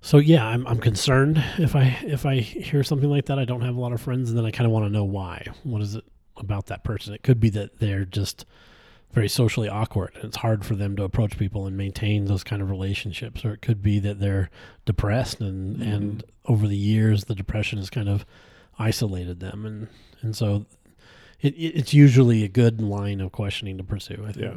so 0.00 0.18
yeah, 0.18 0.46
I'm 0.46 0.66
I'm 0.66 0.78
concerned 0.78 1.42
if 1.58 1.74
I 1.76 1.98
if 2.02 2.24
I 2.26 2.36
hear 2.36 2.82
something 2.82 3.10
like 3.10 3.26
that. 3.26 3.38
I 3.38 3.44
don't 3.44 3.62
have 3.62 3.76
a 3.76 3.80
lot 3.80 3.92
of 3.92 4.00
friends 4.00 4.30
and 4.30 4.38
then 4.38 4.44
I 4.46 4.50
kind 4.50 4.66
of 4.66 4.72
want 4.72 4.86
to 4.86 4.90
know 4.90 5.04
why. 5.04 5.46
What 5.64 5.82
is 5.82 5.94
it 5.94 6.04
about 6.36 6.66
that 6.66 6.84
person? 6.84 7.12
It 7.14 7.22
could 7.22 7.38
be 7.40 7.50
that 7.50 7.78
they're 7.80 8.04
just 8.04 8.46
very 9.12 9.28
socially 9.28 9.68
awkward 9.68 10.12
and 10.14 10.24
it's 10.24 10.36
hard 10.36 10.64
for 10.64 10.76
them 10.76 10.94
to 10.96 11.02
approach 11.02 11.36
people 11.36 11.66
and 11.66 11.76
maintain 11.76 12.26
those 12.26 12.44
kind 12.44 12.62
of 12.62 12.70
relationships 12.70 13.44
or 13.44 13.52
it 13.52 13.60
could 13.60 13.82
be 13.82 13.98
that 13.98 14.20
they're 14.20 14.48
depressed 14.84 15.40
and 15.40 15.78
Mhm. 15.78 15.92
and 15.94 16.24
over 16.46 16.68
the 16.68 16.76
years 16.76 17.24
the 17.24 17.34
depression 17.34 17.78
has 17.78 17.90
kind 17.90 18.08
of 18.08 18.24
isolated 18.78 19.40
them 19.40 19.66
and 19.66 19.88
and 20.22 20.36
so 20.36 20.64
it, 21.40 21.54
it, 21.54 21.74
it's 21.76 21.92
usually 21.92 22.44
a 22.44 22.48
good 22.48 22.80
line 22.80 23.20
of 23.20 23.32
questioning 23.32 23.76
to 23.78 23.82
pursue 23.84 24.22
i 24.28 24.32
think 24.32 24.44
Yeah. 24.46 24.56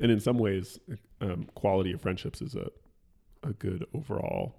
And 0.00 0.10
in 0.10 0.18
some 0.18 0.36
ways, 0.38 0.78
um, 1.20 1.46
quality 1.54 1.92
of 1.92 2.00
friendships 2.02 2.42
is 2.42 2.54
a 2.56 2.70
a 3.42 3.52
good 3.52 3.86
overall 3.94 4.54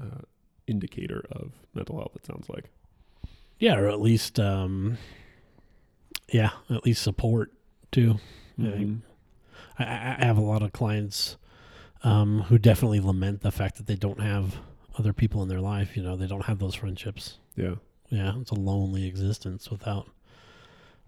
uh, 0.00 0.22
indicator 0.66 1.24
of 1.32 1.52
mental 1.74 1.96
health. 1.96 2.12
It 2.16 2.26
sounds 2.26 2.48
like. 2.48 2.70
yeah 3.58 3.76
or 3.76 3.88
at 3.88 4.00
least 4.00 4.38
um 4.38 4.98
yeah 6.30 6.50
at 6.70 6.84
least 6.84 7.02
support 7.02 7.52
too 7.90 8.18
Mhm. 8.58 9.00
I, 9.78 9.84
I 9.84 10.16
I 10.20 10.24
have 10.24 10.36
a 10.38 10.42
lot 10.42 10.62
of 10.62 10.72
clients 10.72 11.36
um, 12.04 12.42
who 12.42 12.58
definitely 12.58 13.00
lament 13.00 13.40
the 13.42 13.50
fact 13.52 13.76
that 13.76 13.86
they 13.86 13.94
don't 13.96 14.20
have 14.20 14.56
other 14.98 15.12
people 15.12 15.42
in 15.42 15.48
their 15.48 15.60
life. 15.60 15.96
You 15.96 16.02
know, 16.02 16.16
they 16.16 16.26
don't 16.26 16.44
have 16.44 16.58
those 16.58 16.74
friendships. 16.74 17.38
Yeah. 17.56 17.76
Yeah, 18.10 18.32
it's 18.40 18.50
a 18.50 18.54
lonely 18.56 19.06
existence 19.06 19.70
without 19.70 20.08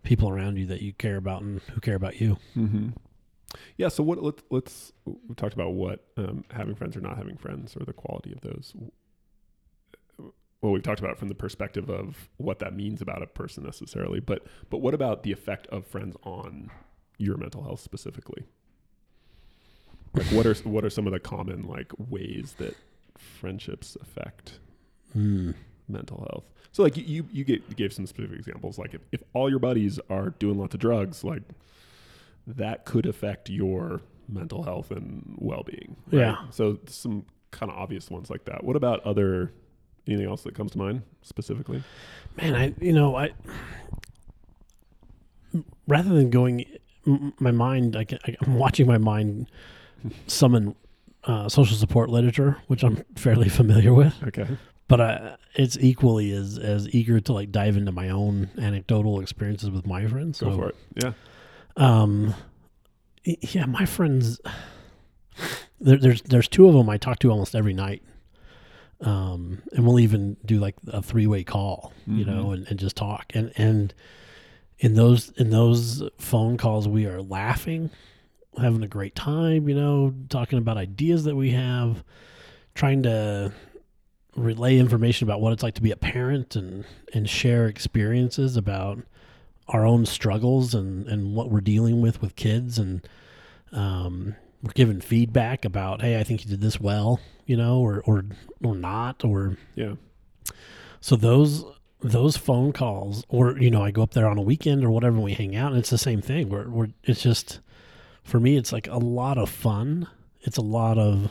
people 0.02 0.28
around 0.28 0.56
you 0.58 0.66
that 0.66 0.80
you 0.82 0.92
care 0.92 1.16
about 1.16 1.42
and 1.42 1.60
who 1.72 1.80
care 1.80 1.94
about 1.96 2.20
you. 2.20 2.38
Mm-hmm. 2.56 2.88
Yeah. 3.76 3.88
So 3.88 4.02
what? 4.02 4.23
Let's 4.23 4.42
let's 4.50 4.92
we 5.04 5.35
talked 5.35 5.54
about 5.54 5.73
what 5.73 6.04
um, 6.16 6.45
having 6.50 6.75
friends 6.75 6.97
or 6.97 7.00
not 7.00 7.16
having 7.16 7.37
friends 7.37 7.76
or 7.76 7.85
the 7.85 7.92
quality 7.92 8.33
of 8.33 8.40
those. 8.42 8.75
Well, 10.62 10.73
we've 10.73 10.83
talked 10.83 11.00
about 11.00 11.12
it 11.12 11.19
from 11.19 11.28
the 11.28 11.35
perspective 11.35 11.88
of 11.88 12.28
what 12.37 12.59
that 12.59 12.75
means 12.75 13.00
about 13.00 13.23
a 13.23 13.26
person 13.26 13.64
necessarily, 13.64 14.21
but 14.21 14.47
but 14.69 14.78
what 14.78 14.95
about 14.95 15.23
the 15.23 15.33
effect 15.33 15.66
of 15.69 15.87
friends 15.87 16.16
on 16.23 16.71
your 17.19 17.37
mental 17.38 17.62
health 17.62 17.80
specifically? 17.80 18.45
Like 20.14 20.26
what 20.26 20.45
are 20.47 20.54
what 20.69 20.85
are 20.85 20.90
some 20.90 21.07
of 21.07 21.12
the 21.12 21.21
common 21.21 21.66
like 21.66 21.92
ways 21.99 22.54
that 22.59 22.75
friendships 23.19 23.97
affect 24.00 24.59
Mm. 25.16 25.54
mental 25.88 26.19
health. 26.30 26.45
So 26.71 26.85
like 26.85 26.97
you 26.97 27.02
you, 27.04 27.26
you 27.33 27.45
gave, 27.45 27.64
you 27.69 27.75
gave 27.75 27.92
some 27.92 28.07
specific 28.07 28.38
examples. 28.38 28.78
Like 28.78 28.95
if, 28.95 29.00
if 29.11 29.23
all 29.33 29.50
your 29.50 29.59
buddies 29.59 29.99
are 30.09 30.30
doing 30.30 30.57
lots 30.57 30.73
of 30.75 30.80
drugs, 30.80 31.25
like 31.25 31.42
that 32.57 32.85
could 32.85 33.07
affect 33.07 33.49
your 33.50 34.00
mental 34.28 34.62
health 34.62 34.90
and 34.90 35.37
well 35.38 35.62
being. 35.64 35.97
Yeah. 36.11 36.37
So 36.50 36.78
some 36.87 37.26
kind 37.50 37.71
of 37.71 37.78
obvious 37.78 38.11
ones 38.11 38.30
like 38.30 38.45
that. 38.45 38.62
What 38.64 38.76
about 38.76 39.00
other 39.04 39.52
anything 40.07 40.26
else 40.26 40.42
that 40.45 40.54
comes 40.54 40.73
to 40.73 40.78
mind 40.78 41.02
specifically? 41.23 41.83
Man, 42.37 42.54
I 42.54 42.75
you 42.80 42.92
know 42.92 43.16
I 43.16 43.30
rather 45.87 46.11
than 46.14 46.30
going 46.30 46.64
my 47.38 47.50
mind, 47.50 47.97
I, 47.97 48.07
I'm 48.42 48.54
watching 48.57 48.87
my 48.87 48.99
mind 48.99 49.50
summon 50.26 50.75
uh, 51.25 51.49
social 51.49 51.76
support 51.76 52.11
literature, 52.11 52.59
which 52.66 52.83
I'm 52.85 53.02
fairly 53.16 53.49
familiar 53.61 53.92
with. 53.95 54.14
Okay. 54.28 54.47
but 54.87 55.00
I, 55.00 55.37
it's 55.54 55.76
equally 55.78 56.30
as 56.33 56.59
as 56.59 56.88
eager 56.95 57.21
to 57.21 57.33
like 57.33 57.50
dive 57.50 57.76
into 57.76 57.90
my 57.92 58.11
own 58.11 58.50
anecdotal 58.61 59.21
experiences 59.21 59.71
with 59.71 59.87
my 59.87 60.07
friends. 60.07 60.40
Go 60.40 60.50
So, 60.50 60.57
for 60.57 60.69
it. 60.69 60.76
Yeah. 61.02 61.12
Um, 61.76 62.34
yeah, 63.24 63.66
my 63.66 63.84
friends. 63.86 64.40
There, 65.80 65.96
there's 65.96 66.22
there's 66.22 66.48
two 66.48 66.68
of 66.68 66.74
them 66.74 66.90
I 66.90 66.98
talk 66.98 67.18
to 67.20 67.30
almost 67.30 67.54
every 67.54 67.72
night. 67.72 68.02
Um, 69.02 69.62
and 69.72 69.86
we'll 69.86 69.98
even 70.00 70.36
do 70.44 70.58
like 70.58 70.74
a 70.88 71.00
three 71.00 71.26
way 71.26 71.42
call, 71.42 71.94
you 72.06 72.24
know, 72.24 72.46
Mhm. 72.46 72.54
and, 72.54 72.66
and 72.68 72.78
just 72.78 72.96
talk. 72.96 73.32
And 73.34 73.50
and 73.56 73.94
in 74.78 74.94
those 74.94 75.30
in 75.38 75.48
those 75.50 76.02
phone 76.18 76.58
calls, 76.58 76.86
we 76.86 77.06
are 77.06 77.22
laughing, 77.22 77.88
having 78.60 78.82
a 78.82 78.88
great 78.88 79.14
time, 79.14 79.68
you 79.70 79.74
know, 79.74 80.14
talking 80.28 80.58
about 80.58 80.76
ideas 80.76 81.24
that 81.24 81.34
we 81.36 81.52
have, 81.52 82.04
trying 82.74 83.02
to 83.04 83.52
relay 84.36 84.76
information 84.76 85.26
about 85.26 85.40
what 85.40 85.52
it's 85.54 85.62
like 85.62 85.74
to 85.74 85.82
be 85.82 85.90
a 85.92 85.96
parent 85.96 86.54
and 86.54 86.84
and 87.14 87.28
share 87.30 87.66
experiences 87.68 88.54
about 88.58 88.98
our 89.70 89.86
own 89.86 90.04
struggles 90.06 90.74
and 90.74 91.06
and 91.08 91.34
what 91.34 91.50
we're 91.50 91.60
dealing 91.60 92.00
with 92.02 92.20
with 92.20 92.36
kids. 92.36 92.78
And 92.78 93.06
um 93.72 94.34
we're 94.62 94.72
giving 94.72 95.00
feedback 95.00 95.64
about 95.64 96.02
hey 96.02 96.18
I 96.20 96.24
think 96.24 96.44
you 96.44 96.50
did 96.50 96.60
this 96.60 96.78
well 96.80 97.18
you 97.46 97.56
know 97.56 97.78
or 97.80 98.02
or 98.04 98.24
or 98.62 98.74
not 98.74 99.24
or 99.24 99.56
Yeah. 99.74 99.94
so 101.00 101.16
those 101.16 101.64
those 102.00 102.36
phone 102.36 102.72
calls 102.72 103.24
or 103.28 103.56
you 103.58 103.70
know 103.70 103.82
I 103.82 103.90
go 103.90 104.02
up 104.02 104.12
there 104.12 104.26
on 104.28 104.38
a 104.38 104.42
weekend 104.42 104.84
or 104.84 104.90
whatever 104.90 105.14
and 105.16 105.24
we 105.24 105.34
hang 105.34 105.54
out 105.56 105.70
and 105.72 105.78
it's 105.78 105.90
the 105.90 105.98
same 105.98 106.20
thing. 106.20 106.48
We're, 106.48 106.68
we're 106.68 106.88
it's 107.04 107.22
just 107.22 107.60
for 108.24 108.40
me 108.40 108.56
it's 108.56 108.72
like 108.72 108.88
a 108.88 108.98
lot 108.98 109.38
of 109.38 109.48
fun. 109.48 110.08
It's 110.42 110.56
a 110.56 110.62
lot 110.62 110.98
of 110.98 111.30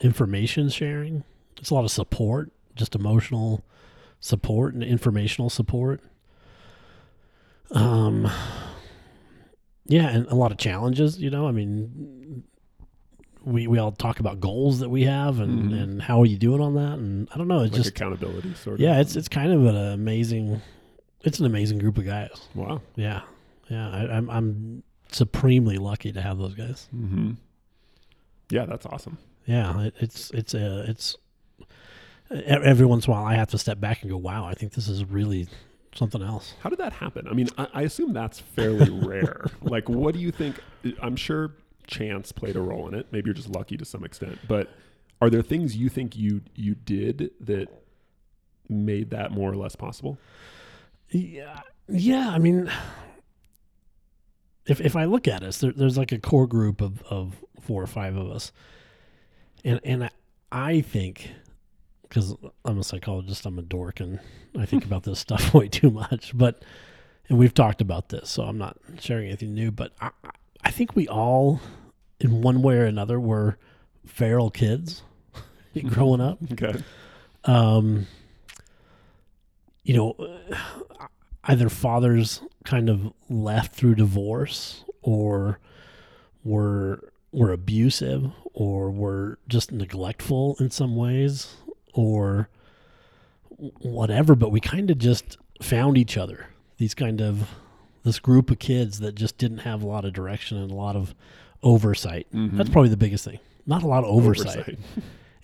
information 0.00 0.68
sharing. 0.68 1.22
It's 1.58 1.70
a 1.70 1.74
lot 1.74 1.84
of 1.84 1.90
support 1.90 2.50
just 2.74 2.94
emotional 2.94 3.64
support 4.20 4.74
and 4.74 4.82
informational 4.82 5.48
support 5.48 6.00
um 7.72 8.30
yeah 9.86 10.08
and 10.08 10.26
a 10.28 10.34
lot 10.34 10.52
of 10.52 10.58
challenges 10.58 11.18
you 11.18 11.30
know 11.30 11.46
i 11.48 11.50
mean 11.52 12.42
we 13.44 13.66
we 13.66 13.78
all 13.78 13.92
talk 13.92 14.18
about 14.20 14.40
goals 14.40 14.80
that 14.80 14.88
we 14.88 15.04
have 15.04 15.38
and 15.40 15.70
Mhm. 15.72 15.82
and 15.82 16.02
how 16.02 16.20
are 16.20 16.26
you 16.26 16.36
doing 16.38 16.60
on 16.60 16.74
that 16.74 16.98
and 16.98 17.28
i 17.32 17.38
don't 17.38 17.48
know 17.48 17.60
it's 17.60 17.72
Like 17.72 17.78
just 17.82 17.90
accountability 17.90 18.54
sort 18.54 18.74
of. 18.74 18.80
yeah 18.80 19.00
it's 19.00 19.14
it's 19.16 19.28
kind 19.28 19.52
of 19.52 19.64
an 19.66 19.76
amazing 19.76 20.60
it's 21.22 21.38
an 21.40 21.46
amazing 21.46 21.78
group 21.78 21.98
of 21.98 22.04
guys 22.06 22.48
wow. 22.54 22.80
yeah 22.96 23.22
yeah 23.68 23.88
I, 23.90 24.16
i'm 24.16 24.30
i'm 24.30 24.82
supremely 25.12 25.76
lucky 25.78 26.12
to 26.12 26.20
have 26.20 26.38
those 26.38 26.54
guys 26.54 26.88
Mm-hmm. 26.94 27.32
Yeah, 28.50 28.64
that's 28.64 28.86
awesome. 28.86 29.18
yeah 29.44 29.80
it, 29.82 29.94
it's 29.98 30.30
it's 30.30 30.54
a 30.54 30.84
it's 30.88 31.16
every 32.30 32.86
once 32.86 33.06
in 33.06 33.12
a 33.12 33.16
while 33.16 33.24
i 33.24 33.34
have 33.34 33.48
to 33.50 33.58
step 33.58 33.78
back 33.80 34.02
and 34.02 34.10
go 34.10 34.16
wow 34.16 34.44
i 34.46 34.54
think 34.54 34.72
this 34.74 34.88
is 34.88 35.04
really 35.04 35.46
something 35.96 36.22
else 36.22 36.54
How 36.60 36.70
did 36.70 36.78
that 36.78 36.92
happen? 36.92 37.26
I 37.28 37.32
mean, 37.32 37.48
I, 37.58 37.68
I 37.72 37.82
assume 37.82 38.12
that's 38.12 38.38
fairly 38.38 38.90
rare. 39.06 39.46
Like, 39.62 39.88
what 39.88 40.14
do 40.14 40.20
you 40.20 40.30
think? 40.30 40.60
I'm 41.00 41.16
sure 41.16 41.52
chance 41.86 42.32
played 42.32 42.56
a 42.56 42.60
role 42.60 42.88
in 42.88 42.94
it. 42.94 43.06
Maybe 43.12 43.26
you're 43.26 43.34
just 43.34 43.50
lucky 43.50 43.76
to 43.76 43.84
some 43.84 44.04
extent. 44.04 44.38
But 44.46 44.68
are 45.20 45.30
there 45.30 45.42
things 45.42 45.76
you 45.76 45.88
think 45.88 46.16
you 46.16 46.42
you 46.54 46.74
did 46.74 47.30
that 47.40 47.68
made 48.68 49.10
that 49.10 49.32
more 49.32 49.50
or 49.50 49.56
less 49.56 49.76
possible? 49.76 50.18
Yeah, 51.10 51.60
yeah. 51.88 52.30
I 52.30 52.38
mean, 52.38 52.70
if 54.66 54.80
if 54.80 54.96
I 54.96 55.04
look 55.04 55.28
at 55.28 55.42
us, 55.42 55.58
there, 55.58 55.72
there's 55.72 55.96
like 55.96 56.12
a 56.12 56.18
core 56.18 56.46
group 56.46 56.80
of 56.80 57.02
of 57.04 57.36
four 57.60 57.82
or 57.82 57.86
five 57.86 58.16
of 58.16 58.30
us, 58.30 58.52
and 59.64 59.80
and 59.84 60.04
I, 60.04 60.10
I 60.52 60.80
think 60.80 61.30
because 62.08 62.34
I'm 62.64 62.78
a 62.78 62.84
psychologist, 62.84 63.46
I'm 63.46 63.58
a 63.58 63.62
dork, 63.62 64.00
and 64.00 64.20
I 64.58 64.66
think 64.66 64.84
about 64.84 65.02
this 65.04 65.18
stuff 65.26 65.52
way 65.54 65.68
too 65.68 65.90
much. 65.90 66.36
But 66.36 66.62
and 67.28 67.38
we've 67.38 67.54
talked 67.54 67.80
about 67.80 68.08
this, 68.10 68.30
so 68.30 68.42
I'm 68.44 68.58
not 68.58 68.76
sharing 69.00 69.26
anything 69.26 69.54
new. 69.54 69.70
But 69.70 69.92
I, 70.00 70.10
I- 70.64 70.70
think 70.70 70.94
we 70.96 71.06
all, 71.08 71.60
in 72.20 72.42
one 72.42 72.60
way 72.62 72.76
or 72.76 72.84
another, 72.84 73.18
were 73.20 73.56
feral 74.04 74.50
kids 74.50 75.02
growing 75.88 76.20
up 76.20 76.38
Okay. 76.52 76.78
um, 77.44 78.06
you 79.84 79.94
know, 79.96 80.38
either 81.44 81.68
fathers 81.68 82.42
kind 82.64 82.88
of 82.88 83.12
left 83.30 83.74
through 83.74 83.94
divorce 83.94 84.84
or 85.02 85.60
were 86.44 87.12
were 87.32 87.52
abusive 87.52 88.30
or 88.54 88.90
were 88.90 89.38
just 89.48 89.70
neglectful 89.70 90.56
in 90.58 90.70
some 90.70 90.96
ways 90.96 91.54
or 91.96 92.48
whatever 93.80 94.34
but 94.34 94.50
we 94.52 94.60
kind 94.60 94.90
of 94.90 94.98
just 94.98 95.38
found 95.62 95.96
each 95.96 96.16
other 96.18 96.48
these 96.76 96.94
kind 96.94 97.20
of 97.20 97.48
this 98.04 98.18
group 98.18 98.50
of 98.50 98.58
kids 98.58 99.00
that 99.00 99.14
just 99.14 99.38
didn't 99.38 99.58
have 99.58 99.82
a 99.82 99.86
lot 99.86 100.04
of 100.04 100.12
direction 100.12 100.58
and 100.58 100.70
a 100.70 100.74
lot 100.74 100.94
of 100.94 101.14
oversight 101.62 102.26
Mhm. 102.34 102.56
that's 102.56 102.68
probably 102.70 102.90
the 102.90 102.96
biggest 102.96 103.24
thing 103.24 103.38
not 103.66 103.82
a 103.82 103.86
lot 103.88 104.04
of 104.04 104.10
oversight. 104.10 104.78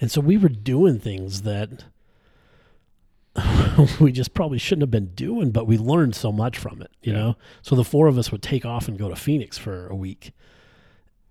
And 0.00 0.10
so 0.10 0.20
we 0.20 0.36
were 0.36 0.48
doing 0.48 0.98
things 0.98 1.42
that 1.42 1.84
we 4.00 4.10
just 4.12 4.34
probably 4.34 4.58
shouldn't 4.58 4.82
have 4.82 4.90
been 4.90 5.14
doing, 5.14 5.50
but 5.52 5.66
we 5.66 5.78
learned 5.78 6.14
so 6.14 6.30
much 6.32 6.58
from 6.58 6.82
it, 6.82 6.90
you 7.02 7.12
Yeah. 7.12 7.18
know? 7.18 7.36
So 7.62 7.74
the 7.76 7.84
four 7.84 8.06
of 8.08 8.18
us 8.18 8.30
would 8.32 8.42
take 8.42 8.64
off 8.66 8.88
and 8.88 8.98
go 8.98 9.08
to 9.08 9.16
Phoenix 9.16 9.56
for 9.58 9.86
a 9.88 9.94
week, 9.94 10.32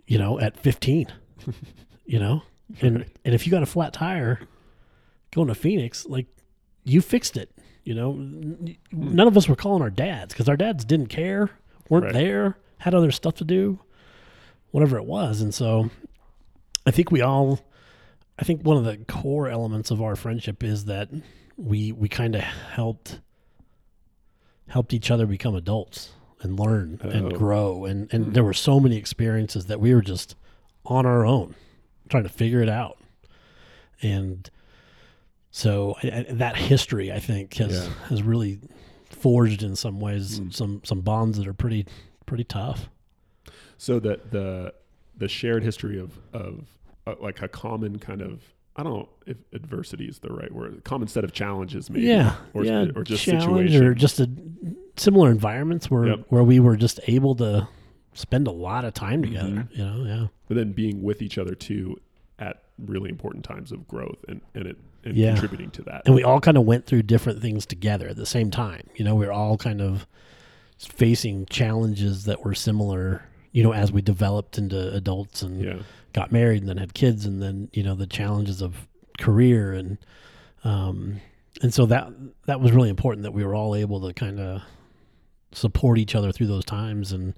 you 0.08 0.18
know, 0.18 0.40
at 0.40 0.58
15, 0.58 1.08
you 2.06 2.18
know? 2.20 2.44
And, 2.82 3.06
and 3.26 3.36
if 3.36 3.46
you 3.46 3.52
got 3.52 3.62
a 3.62 3.66
flat 3.68 3.92
tire 3.94 4.40
going 5.34 5.48
to 5.48 5.56
Phoenix, 5.56 6.06
like 6.06 6.28
you 6.84 7.02
fixed 7.02 7.38
it, 7.38 7.52
you 7.84 7.94
know? 7.94 8.14
None 8.92 9.28
of 9.28 9.38
us 9.38 9.48
were 9.48 9.56
calling 9.56 9.82
our 9.82 9.90
dads 9.90 10.34
because 10.34 10.50
our 10.50 10.58
dads 10.58 10.84
didn't 10.86 11.08
care, 11.08 11.52
weren't 11.90 12.06
Right. 12.06 12.14
there, 12.14 12.58
had 12.80 12.94
other 12.96 13.12
stuff 13.12 13.36
to 13.36 13.44
do, 13.46 13.80
whatever 14.72 14.98
it 14.98 15.06
was. 15.06 15.42
And 15.42 15.54
so 15.54 15.90
I 16.86 16.92
think 16.92 17.12
we 17.12 17.22
all, 17.22 17.60
I 18.40 18.44
think 18.44 18.64
one 18.64 18.78
of 18.78 18.86
the 18.86 18.98
core 19.06 19.48
elements 19.48 19.92
of 19.92 20.02
our 20.02 20.16
friendship 20.16 20.64
is 20.64 20.86
that 20.86 21.10
we 21.58 21.92
we 21.92 22.10
kind 22.10 22.34
of 22.36 22.42
helped 22.42 23.20
helped 24.68 24.94
each 24.94 25.12
other 25.12 25.26
become 25.28 25.54
adults 25.56 26.12
and 26.42 26.60
learn 26.60 27.00
and 27.04 27.28
Oh. 27.34 27.38
grow 27.38 27.86
and 27.86 28.12
and 28.12 28.26
Hmm. 28.28 28.32
there 28.32 28.44
were 28.44 28.54
so 28.54 28.80
many 28.80 28.96
experiences 28.98 29.66
that 29.68 29.80
we 29.80 29.94
were 29.94 30.02
just 30.02 30.36
on 30.86 31.06
our 31.06 31.26
own 31.26 31.54
trying 32.10 32.24
to 32.24 32.30
figure 32.30 32.62
it 32.64 32.70
out 32.70 32.98
and 34.02 34.50
so 35.52 35.96
I, 36.04 36.08
I, 36.08 36.26
that 36.34 36.56
history 36.56 37.12
I 37.12 37.20
think 37.20 37.54
has 37.56 37.74
Yeah. 37.86 37.94
has 38.10 38.24
really 38.24 38.60
forged 39.10 39.62
in 39.64 39.76
some 39.76 40.00
ways 40.00 40.38
Hmm. 40.38 40.50
some 40.50 40.82
some 40.84 41.02
bonds 41.02 41.38
that 41.38 41.48
are 41.48 41.54
pretty 41.54 41.86
pretty 42.26 42.44
tough 42.44 42.90
So 43.78 44.00
that 44.00 44.32
the 44.32 44.74
the 45.18 45.28
shared 45.28 45.64
history 45.64 46.00
of 46.00 46.18
of 46.34 46.66
uh, 47.08 47.16
like 47.20 47.42
a 47.42 47.48
common 47.48 48.00
kind 48.00 48.22
of 48.22 48.42
I 48.76 48.84
don't 48.84 48.94
know 48.94 49.10
if 49.26 49.38
adversity 49.54 50.06
is 50.06 50.20
the 50.20 50.32
right 50.32 50.52
word. 50.52 50.82
Common 50.86 51.10
set 51.10 51.26
of 51.26 51.34
challenges, 51.34 51.90
maybe. 51.90 52.06
yeah, 52.06 52.36
or, 52.54 52.64
yeah, 52.64 52.86
or 52.96 53.04
just 53.04 53.22
challenge 53.26 53.72
situation. 53.72 53.86
or 53.86 53.94
just 53.94 54.20
a 54.22 54.30
similar 54.96 55.30
environments 55.30 55.92
where 55.92 56.08
Yep. 56.08 56.20
where 56.30 56.44
we 56.44 56.60
were 56.62 56.78
just 56.78 57.00
able 57.08 57.36
to 57.36 57.68
spend 58.14 58.48
a 58.48 58.52
lot 58.52 58.86
of 58.86 58.94
time 58.94 59.22
together. 59.24 59.68
Mhm. 59.70 59.78
You 59.78 59.84
know, 59.86 60.04
yeah, 60.06 60.28
but 60.48 60.56
then 60.56 60.72
being 60.72 61.04
with 61.04 61.22
each 61.22 61.38
other 61.38 61.54
too 61.54 62.00
at 62.40 62.64
really 62.80 63.10
important 63.10 63.44
times 63.44 63.72
of 63.74 63.88
growth 63.90 64.24
and 64.30 64.40
and 64.56 64.66
it 64.68 64.78
and 65.04 65.16
Yeah. 65.16 65.32
contributing 65.32 65.72
to 65.72 65.82
that. 65.84 66.04
and 66.06 66.14
we 66.16 66.24
all 66.24 66.40
kind 66.40 66.58
of 66.58 66.64
went 66.66 66.86
through 66.86 67.04
different 67.04 67.42
things 67.42 67.66
together 67.66 68.08
at 68.08 68.16
the 68.16 68.26
same 68.26 68.52
time. 68.52 68.88
You 68.96 69.04
know, 69.06 69.16
we 69.16 69.26
were 69.26 69.32
all 69.32 69.58
kind 69.58 69.82
of 69.82 70.06
facing 70.78 71.46
challenges 71.48 72.26
that 72.26 72.44
were 72.44 72.54
similar. 72.56 73.24
You 73.52 73.64
know, 73.64 73.74
as 73.74 73.92
we 73.92 74.02
developed 74.02 74.58
into 74.58 74.94
adults 74.94 75.42
and 75.42 75.62
Yeah. 75.62 75.80
got 76.14 76.32
married 76.32 76.62
and 76.62 76.70
then 76.70 76.78
had 76.78 76.94
kids, 76.94 77.26
and 77.26 77.42
then 77.42 77.70
you 77.74 77.84
know 77.84 77.96
the 77.96 78.08
challenges 78.08 78.62
of 78.62 78.88
career 79.18 79.74
and 79.74 79.98
um, 80.64 81.20
and 81.62 81.74
so 81.74 81.86
that 81.88 82.12
that 82.46 82.62
was 82.62 82.72
really 82.72 82.90
important 82.90 83.24
that 83.24 83.34
we 83.34 83.44
were 83.44 83.54
all 83.54 83.76
able 83.76 84.00
to 84.08 84.14
kind 84.14 84.40
of 84.40 84.62
support 85.52 85.98
each 85.98 86.16
other 86.16 86.32
through 86.32 86.48
those 86.48 86.64
times 86.64 87.12
and 87.12 87.34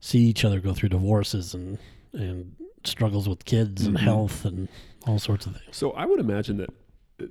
see 0.00 0.20
each 0.20 0.44
other 0.44 0.60
go 0.60 0.72
through 0.72 0.88
divorces 0.90 1.52
and 1.52 1.78
and 2.12 2.54
struggles 2.84 3.28
with 3.28 3.44
kids 3.44 3.84
and 3.84 3.96
Mhm. 3.96 4.00
health 4.00 4.44
and 4.44 4.68
all 5.06 5.18
sorts 5.18 5.46
of 5.46 5.52
things. 5.56 5.76
So 5.76 5.90
I 5.92 6.06
would 6.06 6.20
imagine 6.20 6.56
that 6.58 6.70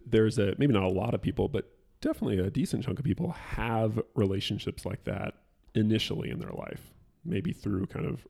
there's 0.05 0.37
a 0.37 0.55
maybe 0.57 0.73
not 0.73 0.83
a 0.83 0.89
lot 0.89 1.13
of 1.13 1.21
people, 1.21 1.47
but 1.47 1.71
definitely 2.01 2.39
a 2.39 2.49
decent 2.49 2.83
chunk 2.83 2.99
of 2.99 3.05
people 3.05 3.31
have 3.31 3.99
relationships 4.15 4.85
like 4.85 5.03
that 5.03 5.35
initially 5.75 6.29
in 6.29 6.39
their 6.39 6.51
life, 6.51 6.93
maybe 7.25 7.51
through 7.51 7.85
kind 7.87 8.05
of 8.05 8.27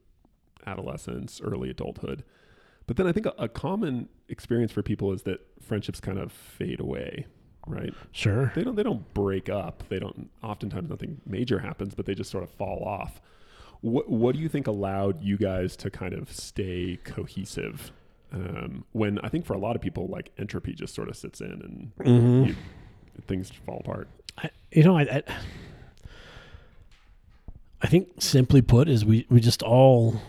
adolescence, 0.65 1.39
early 1.43 1.69
adulthood. 1.69 2.23
But 2.87 2.97
then 2.97 3.07
I 3.07 3.11
think 3.11 3.27
a, 3.27 3.33
a 3.37 3.47
common 3.47 4.09
experience 4.29 4.71
for 4.71 4.81
people 4.81 5.11
is 5.13 5.23
that 5.23 5.41
friendships 5.61 5.99
kind 5.99 6.17
of 6.17 6.31
fade 6.31 6.79
away, 6.79 7.27
right? 7.67 7.93
Sure. 8.11 8.51
They 8.55 8.63
don't 8.63 8.75
they 8.75 8.83
don't 8.83 9.13
break 9.13 9.49
up. 9.49 9.83
They 9.89 9.99
don't 9.99 10.29
oftentimes 10.43 10.89
nothing 10.89 11.21
major 11.25 11.59
happens, 11.59 11.93
but 11.93 12.05
they 12.05 12.15
just 12.15 12.31
sort 12.31 12.43
of 12.43 12.49
fall 12.49 12.83
off. 12.83 13.21
What 13.81 14.09
what 14.09 14.35
do 14.35 14.41
you 14.41 14.49
think 14.49 14.67
allowed 14.67 15.21
you 15.21 15.37
guys 15.37 15.75
to 15.77 15.89
kind 15.89 16.13
of 16.13 16.31
stay 16.31 16.97
cohesive? 17.03 17.91
Um, 18.31 18.85
when 18.91 19.17
I 19.19 19.29
think 19.29 19.45
for 19.45 19.53
a 19.53 19.57
lot 19.57 19.75
of 19.75 19.81
people, 19.81 20.07
like 20.07 20.31
entropy 20.37 20.73
just 20.73 20.93
sort 20.93 21.09
of 21.09 21.15
sits 21.15 21.41
in 21.41 21.51
and 21.51 21.91
hmm 22.07 22.43
you, 22.45 22.55
things 23.27 23.51
fall 23.65 23.79
apart. 23.79 24.07
I, 24.37 24.49
you 24.71 24.83
know, 24.83 24.95
I, 24.97 25.01
I 25.01 25.23
I 27.81 27.87
think 27.87 28.09
simply 28.21 28.61
put 28.61 28.89
is 28.89 29.05
we 29.05 29.25
we 29.29 29.39
just 29.39 29.63
all 29.63 30.21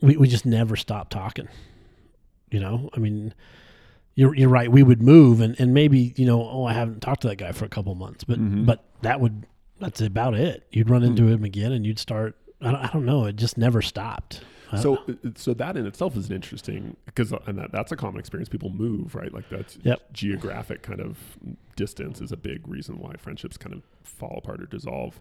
we 0.00 0.16
we 0.16 0.28
just 0.28 0.44
never 0.46 0.76
stop 0.76 1.08
talking. 1.10 1.48
You 2.50 2.60
know, 2.60 2.90
I 2.94 2.98
mean, 2.98 3.34
you're 4.14 4.34
you're 4.34 4.48
right. 4.48 4.70
We 4.70 4.82
would 4.82 5.00
move 5.00 5.40
and 5.40 5.58
and 5.58 5.72
maybe 5.72 6.12
you 6.16 6.26
know, 6.26 6.42
oh, 6.48 6.64
I 6.64 6.72
haven't 6.72 7.00
talked 7.00 7.22
to 7.22 7.28
that 7.28 7.36
guy 7.36 7.52
for 7.52 7.64
a 7.64 7.68
couple 7.68 7.94
months, 7.94 8.24
but 8.24 8.38
Mhm. 8.38 8.66
but 8.66 8.84
that 9.02 9.20
would 9.20 9.46
that's 9.80 10.00
about 10.00 10.34
it. 10.34 10.66
You'd 10.70 10.90
run 10.90 11.02
into 11.02 11.26
him 11.28 11.44
again, 11.44 11.72
and 11.72 11.86
you'd 11.86 11.98
start. 11.98 12.36
I 12.60 12.70
don't, 12.70 12.80
I 12.80 12.86
don't 12.92 13.04
know. 13.04 13.24
It 13.26 13.36
just 13.36 13.58
never 13.58 13.82
stopped. 13.82 14.42
So 14.80 14.96
uh, 15.08 15.30
so 15.36 15.54
that 15.54 15.76
in 15.76 15.86
itself 15.86 16.16
is 16.16 16.28
an 16.28 16.34
interesting 16.34 16.96
because 17.06 17.32
and 17.46 17.58
that, 17.58 17.70
that's 17.72 17.92
a 17.92 17.96
common 17.96 18.18
experience. 18.18 18.48
People 18.48 18.70
move, 18.70 19.14
right? 19.14 19.32
Like 19.32 19.48
that's 19.48 19.78
Yep. 19.82 20.12
geographic 20.12 20.82
kind 20.82 21.00
of 21.00 21.18
distance 21.76 22.20
is 22.20 22.32
a 22.32 22.36
big 22.36 22.66
reason 22.66 22.98
why 22.98 23.14
friendships 23.16 23.56
kind 23.56 23.74
of 23.74 23.82
fall 24.02 24.36
apart 24.38 24.60
or 24.62 24.66
dissolve. 24.66 25.20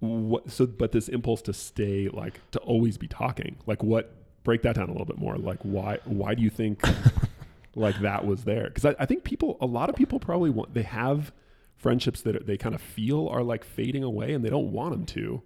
What 0.00 0.50
so 0.50 0.66
but 0.66 0.92
this 0.92 1.08
impulse 1.08 1.42
to 1.42 1.52
stay 1.52 2.08
like 2.08 2.40
to 2.52 2.58
always 2.60 2.96
be 2.98 3.08
talking. 3.08 3.56
Like 3.66 3.82
what 3.82 4.14
break 4.44 4.62
that 4.62 4.76
down 4.76 4.88
a 4.88 4.92
little 4.92 5.06
bit 5.06 5.18
more. 5.18 5.36
Like 5.36 5.60
why 5.62 5.98
why 6.04 6.34
do 6.34 6.42
you 6.42 6.50
think 6.50 6.82
like 7.74 7.98
that 8.00 8.24
was 8.24 8.44
there? 8.44 8.64
Because 8.68 8.84
I, 8.84 8.94
I 8.98 9.06
think 9.06 9.24
people 9.24 9.56
a 9.60 9.66
lot 9.66 9.88
of 9.90 9.96
people 9.96 10.18
probably 10.20 10.50
want 10.50 10.74
they 10.74 10.82
have 10.82 11.32
friendships 11.76 12.22
that 12.22 12.46
they 12.46 12.56
kind 12.56 12.74
of 12.74 12.80
feel 12.80 13.28
are 13.28 13.42
like 13.42 13.64
fading 13.64 14.02
away 14.02 14.32
and 14.32 14.44
they 14.44 14.50
don't 14.50 14.72
want 14.72 14.92
them 14.92 15.04
to. 15.06 15.42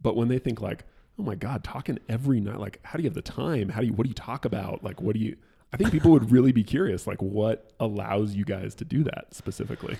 But 0.00 0.16
when 0.16 0.28
they 0.28 0.38
think 0.38 0.60
like, 0.60 0.84
oh 1.18 1.22
my 1.22 1.34
God, 1.34 1.62
talking 1.64 1.98
every 2.08 2.40
night, 2.40 2.58
like 2.58 2.80
how 2.82 2.96
do 2.96 3.02
you 3.02 3.08
have 3.08 3.14
the 3.14 3.22
time? 3.22 3.68
How 3.68 3.80
do 3.80 3.86
you 3.86 3.92
what 3.92 4.04
do 4.04 4.08
you 4.08 4.14
talk 4.14 4.44
about? 4.44 4.82
Like 4.84 5.00
what 5.00 5.14
do 5.14 5.20
you 5.20 5.36
I 5.72 5.76
think 5.76 5.90
people 5.90 6.12
would 6.12 6.30
really 6.30 6.52
be 6.52 6.62
curious, 6.62 7.06
like 7.06 7.20
what 7.20 7.72
allows 7.80 8.34
you 8.34 8.44
guys 8.44 8.74
to 8.76 8.84
do 8.84 9.02
that 9.04 9.34
specifically. 9.34 9.96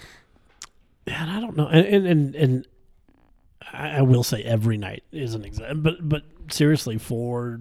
and 1.06 1.30
I 1.30 1.40
don't 1.40 1.56
know, 1.56 1.66
and 1.68 1.84
and 1.86 2.06
and, 2.06 2.34
and 2.36 2.68
I, 3.72 3.98
I 3.98 4.02
will 4.02 4.22
say 4.22 4.42
every 4.44 4.76
night 4.76 5.02
is 5.10 5.34
an 5.34 5.44
exam, 5.44 5.82
but 5.82 6.08
but 6.08 6.22
seriously, 6.50 6.98
for 6.98 7.60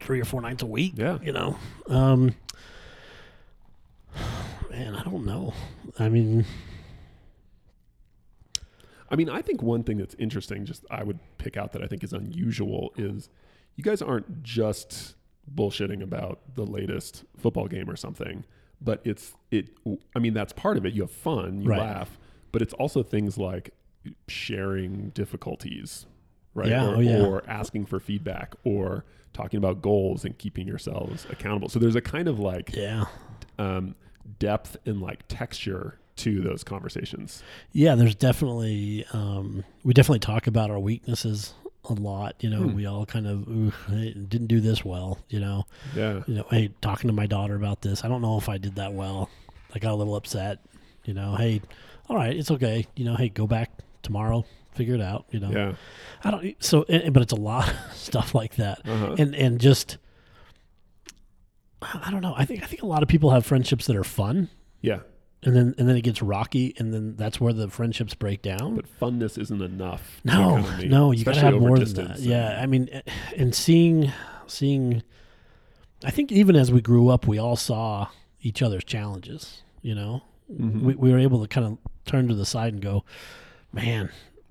three 0.00 0.20
or 0.20 0.24
four 0.24 0.40
nights 0.40 0.62
a 0.62 0.66
week, 0.66 0.94
Yeah. 0.96 1.18
you 1.22 1.32
know, 1.32 1.56
um, 1.86 2.34
man, 4.70 4.94
I 4.94 5.02
don't 5.04 5.24
know. 5.24 5.54
I 5.98 6.08
mean, 6.08 6.44
I 9.10 9.16
mean, 9.16 9.28
I 9.28 9.42
think 9.42 9.62
one 9.62 9.82
thing 9.84 9.98
that's 9.98 10.14
interesting, 10.18 10.64
just 10.66 10.84
I 10.90 11.04
would 11.04 11.18
pick 11.44 11.56
out 11.56 11.72
that 11.72 11.82
I 11.82 11.86
think 11.86 12.02
is 12.02 12.12
unusual 12.12 12.92
is 12.96 13.28
you 13.76 13.84
guys 13.84 14.00
aren't 14.02 14.42
just 14.42 15.14
bullshitting 15.54 16.02
about 16.02 16.40
the 16.54 16.64
latest 16.64 17.24
football 17.36 17.66
game 17.68 17.90
or 17.90 17.96
something, 17.96 18.44
but 18.80 19.00
it's 19.04 19.34
it. 19.50 19.68
I 20.16 20.18
mean, 20.18 20.32
that's 20.34 20.52
part 20.52 20.76
of 20.78 20.86
it. 20.86 20.94
You 20.94 21.02
have 21.02 21.10
fun, 21.10 21.60
you 21.60 21.68
Right. 21.70 21.80
laugh, 21.80 22.18
but 22.52 22.62
it's 22.62 22.72
also 22.74 23.02
things 23.02 23.36
like 23.36 23.74
sharing 24.28 25.10
difficulties, 25.10 26.06
right? 26.54 26.68
Yeah, 26.68 26.88
or, 26.88 26.96
oh, 26.96 27.00
yeah. 27.00 27.24
or 27.26 27.42
asking 27.48 27.86
for 27.86 28.00
feedback, 28.00 28.54
or 28.64 29.04
talking 29.32 29.58
about 29.58 29.82
goals 29.82 30.24
and 30.24 30.36
keeping 30.38 30.66
yourselves 30.66 31.26
accountable. 31.30 31.68
So 31.68 31.78
there's 31.78 31.96
a 31.96 32.00
kind 32.00 32.28
of 32.28 32.38
like 32.38 32.74
yeah, 32.74 33.04
um, 33.58 33.94
depth 34.38 34.76
and 34.86 35.00
like 35.02 35.24
texture 35.28 35.98
to 36.16 36.40
those 36.40 36.62
conversations. 36.64 37.42
yeah. 37.72 37.94
There's 37.94 38.14
definitely 38.14 39.04
um, 39.12 39.64
we 39.82 39.92
definitely 39.94 40.20
talk 40.20 40.46
about 40.46 40.70
our 40.70 40.78
weaknesses 40.78 41.54
a 41.88 41.92
lot. 41.92 42.36
You 42.40 42.50
know, 42.50 42.62
Hmm. 42.62 42.74
we 42.74 42.86
all 42.86 43.04
kind 43.04 43.26
of 43.26 43.44
didn't 43.88 44.46
do 44.46 44.60
this 44.60 44.84
well. 44.84 45.18
You 45.28 45.40
know, 45.40 45.64
Yeah. 45.94 46.22
you 46.26 46.34
know, 46.36 46.46
hey, 46.50 46.70
talking 46.80 47.08
to 47.08 47.14
my 47.14 47.26
daughter 47.26 47.54
about 47.56 47.82
this, 47.82 48.04
I 48.04 48.08
don't 48.08 48.22
know 48.22 48.38
if 48.38 48.48
I 48.48 48.58
did 48.58 48.76
that 48.76 48.92
well. 48.94 49.28
I 49.74 49.78
got 49.80 49.92
a 49.92 49.96
little 49.96 50.14
upset. 50.16 50.60
You 51.04 51.14
know, 51.14 51.34
hey, 51.36 51.60
all 52.08 52.16
right, 52.16 52.34
it's 52.34 52.50
okay. 52.50 52.86
You 52.96 53.04
know, 53.04 53.16
hey, 53.16 53.28
go 53.28 53.46
back 53.46 53.70
tomorrow, 54.02 54.44
figure 54.74 54.94
it 54.94 55.00
out. 55.02 55.26
You 55.30 55.40
know, 55.40 55.50
Yeah. 55.50 55.74
I 56.22 56.30
don't. 56.30 56.64
So, 56.64 56.84
and- 56.88 57.12
but 57.12 57.22
it's 57.22 57.32
a 57.32 57.36
lot 57.36 57.68
of 57.90 57.92
stuff 57.96 58.34
like 58.34 58.54
that, 58.56 58.80
Uh-huh. 58.88 59.16
and 59.18 59.34
and 59.34 59.60
just, 59.60 59.98
I 61.82 62.10
don't 62.10 62.22
know. 62.22 62.34
I 62.36 62.44
think 62.46 62.62
I 62.62 62.66
think 62.66 62.82
a 62.82 62.86
lot 62.86 63.02
of 63.02 63.08
people 63.08 63.30
have 63.30 63.44
friendships 63.44 63.86
that 63.86 63.96
are 63.96 64.04
fun, 64.04 64.48
yeah. 64.80 65.00
And 65.44 65.54
then 65.54 65.74
and 65.78 65.88
then 65.88 65.96
it 65.96 66.02
gets 66.02 66.22
rocky, 66.22 66.74
and 66.78 66.92
then 66.92 67.16
that's 67.16 67.40
where 67.40 67.52
the 67.52 67.68
friendships 67.68 68.14
break 68.14 68.42
down. 68.42 68.76
But 68.76 68.86
funness 69.00 69.38
isn't 69.38 69.62
enough. 69.62 70.20
No, 70.24 70.58
make- 70.78 70.88
no, 70.88 71.12
you 71.12 71.24
gotta 71.24 71.40
have 71.40 71.54
more 71.54 71.78
than 71.78 71.94
that. 72.08 72.18
Yeah, 72.20 72.58
I 72.60 72.66
mean, 72.66 72.88
eh, 72.92 73.02
and 73.36 73.54
seeing, 73.54 74.10
seeing, 74.46 75.02
I 76.04 76.10
think 76.10 76.32
even 76.32 76.56
as 76.56 76.72
we 76.72 76.80
grew 76.80 77.08
up, 77.08 77.26
we 77.26 77.38
all 77.38 77.56
saw 77.56 78.08
each 78.42 78.62
other's 78.62 78.84
challenges. 78.84 79.62
You 79.82 79.94
know, 79.94 80.22
Mhm. 80.52 80.80
we 80.82 80.94
we 80.94 81.12
were 81.12 81.18
able 81.18 81.40
to 81.42 81.48
kind 81.48 81.66
of 81.66 81.78
turn 82.06 82.28
to 82.28 82.34
the 82.34 82.46
side 82.46 82.72
and 82.72 82.82
go, 82.82 83.04
man, 83.72 84.08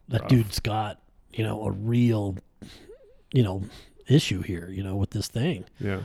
that 0.09 0.21
Rough. 0.21 0.29
dude's 0.29 0.59
got 0.59 0.99
you 1.33 1.43
know 1.43 1.65
a 1.65 1.71
real, 1.71 2.37
you 3.33 3.41
know, 3.43 3.63
issue 4.07 4.41
here. 4.41 4.69
You 4.69 4.83
know, 4.83 4.95
with 4.95 5.09
this 5.11 5.27
thing, 5.27 5.65
yeah. 5.79 6.01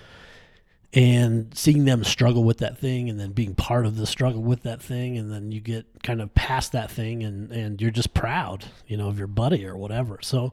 And 0.95 1.53
seeing 1.57 1.85
them 1.85 2.03
struggle 2.03 2.43
with 2.45 2.59
that 2.59 2.79
thing 2.79 3.11
and 3.11 3.21
then 3.21 3.33
being 3.33 3.55
part 3.55 3.85
of 3.85 3.97
the 3.97 4.07
struggle 4.07 4.43
with 4.43 4.63
that 4.63 4.81
thing 4.81 5.19
and 5.19 5.31
then 5.31 5.53
you 5.53 5.61
get 5.61 5.85
kind 6.03 6.23
of 6.23 6.35
past 6.35 6.73
that 6.73 6.91
thing 6.91 7.23
and 7.23 7.53
and 7.53 7.81
you're 7.83 7.91
just 7.91 8.15
proud 8.15 8.65
you 8.87 8.97
know 8.97 9.09
of 9.09 9.19
your 9.19 9.27
buddy 9.27 9.67
or 9.67 9.77
whatever. 9.77 10.19
So 10.23 10.53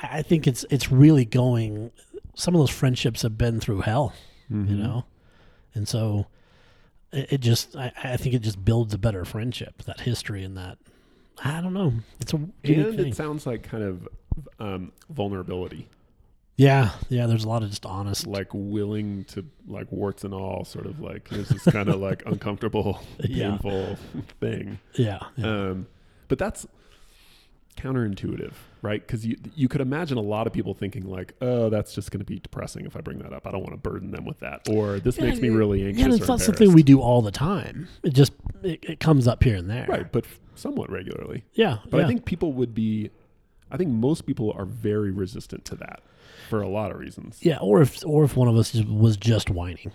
i 0.00 0.22
think 0.22 0.46
it's 0.46 0.64
it's 0.70 0.92
really 0.92 1.24
going 1.24 1.90
some 2.34 2.54
of 2.54 2.60
those 2.60 2.70
friendships 2.70 3.22
have 3.22 3.36
been 3.36 3.58
through 3.58 3.80
hell 3.80 4.14
you 4.48 4.56
Mhm. 4.58 4.78
know? 4.78 5.04
And 5.74 5.86
so 5.88 6.26
it, 7.12 7.32
it 7.34 7.40
just 7.40 7.74
I, 7.76 7.92
I 8.04 8.16
think 8.16 8.34
it 8.36 8.42
just 8.42 8.64
builds 8.64 8.94
a 8.94 8.98
better 8.98 9.24
friendship 9.24 9.82
that 9.82 10.00
history 10.00 10.44
and 10.44 10.56
that 10.56 10.78
i 11.44 11.60
don't 11.60 11.74
know. 11.74 11.92
It's 12.20 12.32
a 12.32 12.36
And 12.36 12.52
it 12.64 13.14
sounds 13.16 13.44
like 13.46 13.64
kind 13.64 13.82
of 13.82 14.08
um, 14.60 14.92
vulnerability, 15.10 15.88
yeah 16.58 16.90
yeah 17.08 17.26
there's 17.26 17.44
a 17.44 17.48
lot 17.48 17.62
of 17.62 17.70
just 17.70 17.86
honest 17.86 18.26
like 18.26 18.48
willing 18.52 19.24
to 19.24 19.44
like 19.66 19.90
warts 19.90 20.24
and 20.24 20.34
all, 20.34 20.64
sort 20.66 20.84
of 20.84 21.00
like 21.00 21.26
here's 21.28 21.48
this 21.48 21.64
kind 21.64 21.88
of 21.88 21.98
like 22.08 22.22
uncomfortable, 22.26 23.00
Yeah. 23.20 23.50
painful 23.52 23.96
thing. 24.40 24.78
yeah, 24.94 25.20
yeah. 25.36 25.46
Um, 25.70 25.86
but 26.28 26.38
that's 26.38 26.66
counterintuitive, 27.76 28.52
right? 28.82 29.00
Because 29.06 29.24
you 29.24 29.36
you 29.54 29.68
could 29.68 29.80
imagine 29.80 30.18
a 30.18 30.22
lot 30.22 30.46
of 30.46 30.52
people 30.52 30.74
thinking 30.74 31.08
like, 31.08 31.34
oh, 31.40 31.70
that's 31.70 31.94
just 31.94 32.10
going 32.10 32.18
to 32.18 32.24
be 32.24 32.38
depressing 32.40 32.86
if 32.86 32.96
I 32.96 33.00
bring 33.00 33.18
that 33.20 33.32
up. 33.32 33.46
I 33.46 33.50
don't 33.52 33.62
want 33.62 33.72
to 33.74 33.76
burden 33.90 34.10
them 34.10 34.24
with 34.24 34.40
that, 34.40 34.68
or 34.68 34.98
this 34.98 35.20
makes 35.20 35.40
me 35.40 35.48
really 35.48 35.86
anxious. 35.86 36.06
Yeah, 36.08 36.14
it's 36.14 36.28
not 36.28 36.40
something 36.40 36.72
we 36.72 36.82
do 36.82 37.00
all 37.00 37.22
the 37.22 37.30
time. 37.30 37.88
It 38.02 38.14
just 38.14 38.32
it, 38.62 38.80
it 38.82 39.00
comes 39.00 39.28
up 39.28 39.42
here 39.44 39.56
and 39.56 39.70
there. 39.70 39.86
right, 39.88 40.10
but 40.10 40.24
f- 40.24 40.40
somewhat 40.56 40.90
regularly. 40.90 41.44
Yeah. 41.54 41.78
But 41.88 41.98
yeah. 41.98 42.04
I 42.04 42.08
think 42.08 42.24
people 42.24 42.52
would 42.54 42.74
be, 42.74 43.10
I 43.70 43.76
think 43.76 43.90
most 43.90 44.26
people 44.26 44.52
are 44.56 44.64
very 44.64 45.10
resistant 45.10 45.64
to 45.66 45.76
that 45.76 46.00
for 46.48 46.62
a 46.62 46.68
lot 46.68 46.90
of 46.90 46.98
reasons. 46.98 47.38
Yeah, 47.42 47.58
or 47.60 47.82
if 47.82 48.04
or 48.06 48.24
if 48.24 48.36
one 48.36 48.48
of 48.48 48.56
us 48.56 48.74
was 48.74 49.16
just 49.16 49.50
whining, 49.50 49.92